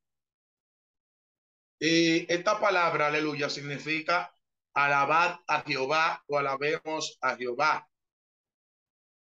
[1.80, 4.34] Y esta palabra, aleluya, significa
[4.74, 7.88] alabar a Jehová o alabemos a Jehová.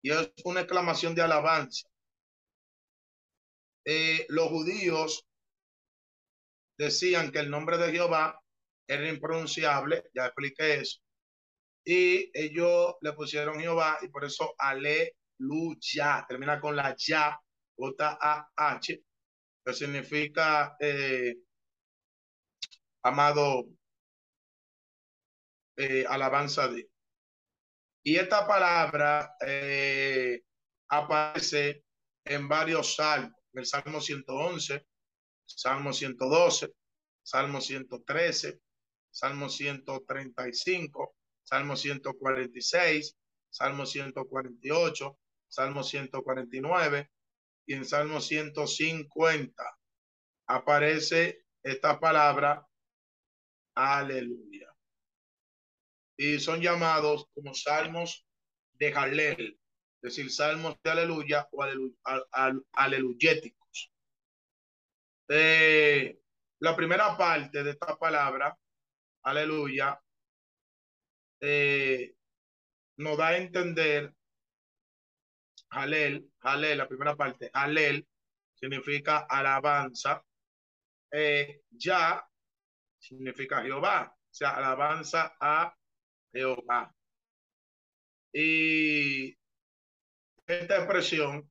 [0.03, 1.89] Y es una exclamación de alabanza.
[3.85, 5.27] Eh, los judíos
[6.79, 8.43] decían que el nombre de Jehová
[8.89, 11.01] era impronunciable, ya expliqué eso,
[11.89, 17.41] y ellos le pusieron Jehová y por eso aleluya, termina con la ya,
[17.77, 19.03] J-A-H,
[19.65, 21.37] que significa eh,
[23.05, 23.69] amado
[25.77, 26.91] eh, alabanza de.
[28.03, 30.43] Y esta palabra eh,
[30.89, 31.85] aparece
[32.25, 34.85] en varios salmos, en el Salmo 111,
[35.45, 36.73] Salmo 112,
[37.23, 38.61] Salmo 113,
[39.09, 41.16] Salmo 135,
[41.47, 43.17] Salmo 146,
[43.51, 47.11] Salmo 148, Salmo 149
[47.67, 49.79] y en Salmo 150
[50.49, 52.67] aparece esta palabra
[53.77, 54.75] aleluya.
[56.19, 58.27] Y son llamados como salmos
[58.73, 59.61] de Jalel,
[60.03, 61.65] es decir, salmos de aleluya o
[62.73, 63.93] aleluyéticos.
[65.29, 66.19] Eh,
[66.59, 68.59] la primera parte de esta palabra,
[69.23, 70.01] aleluya,
[71.41, 72.15] eh,
[72.99, 74.15] nos da a entender,
[75.71, 78.07] Halel, Halel, la primera parte, Halel
[78.55, 80.25] significa alabanza,
[81.11, 82.27] eh, ya
[82.99, 85.77] significa Jehová, o sea, alabanza a
[86.33, 86.95] Jehová.
[88.33, 89.37] Y
[90.47, 91.51] esta expresión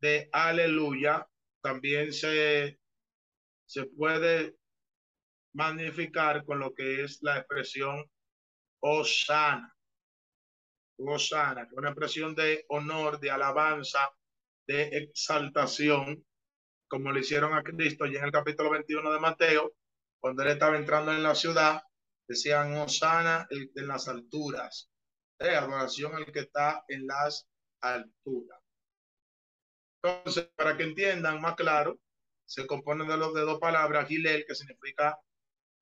[0.00, 1.26] de aleluya
[1.62, 2.78] también se,
[3.66, 4.56] se puede
[5.54, 8.10] magnificar con lo que es la expresión
[8.82, 9.74] Osana.
[10.98, 14.10] Osana, una expresión de honor, de alabanza,
[14.66, 16.24] de exaltación,
[16.88, 19.72] como le hicieron a Cristo y en el capítulo 21 de Mateo,
[20.20, 21.82] cuando él estaba entrando en la ciudad,
[22.28, 24.90] decían Osana en las alturas,
[25.38, 27.48] eh, adoración al que está en las
[27.80, 28.60] alturas.
[30.02, 31.98] Entonces, para que entiendan más claro,
[32.44, 35.18] se compone de los de dos palabras, Gilel, que significa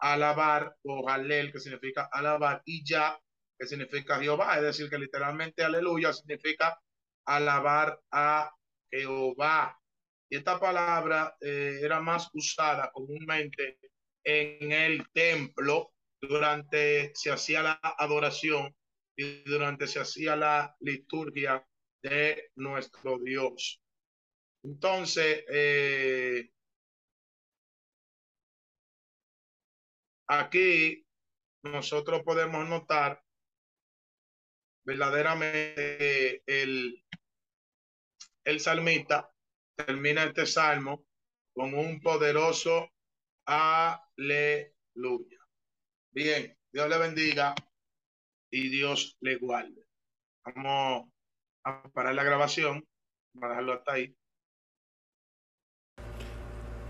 [0.00, 3.20] alabar, o Halel, que significa alabar, y ya,
[3.58, 4.56] que significa Jehová.
[4.56, 6.80] Es decir, que literalmente aleluya significa
[7.26, 8.50] alabar a
[8.90, 9.78] Jehová.
[10.28, 13.78] Y esta palabra eh, era más usada comúnmente
[14.24, 18.74] en el templo durante se hacía la adoración
[19.16, 21.66] y durante se hacía la liturgia
[22.02, 23.80] de nuestro Dios.
[24.62, 26.50] Entonces, eh,
[30.30, 31.04] aquí
[31.64, 33.22] nosotros podemos notar
[34.84, 37.04] verdaderamente el,
[38.44, 39.30] el salmista
[39.74, 41.04] termina este salmo
[41.52, 42.90] con un poderoso
[43.44, 45.38] aleluya.
[46.12, 47.54] Bien, Dios le bendiga
[48.50, 49.84] y Dios le guarde.
[50.44, 51.10] Vamos
[51.64, 52.86] a parar la grabación,
[53.32, 54.16] vamos a dejarlo hasta ahí.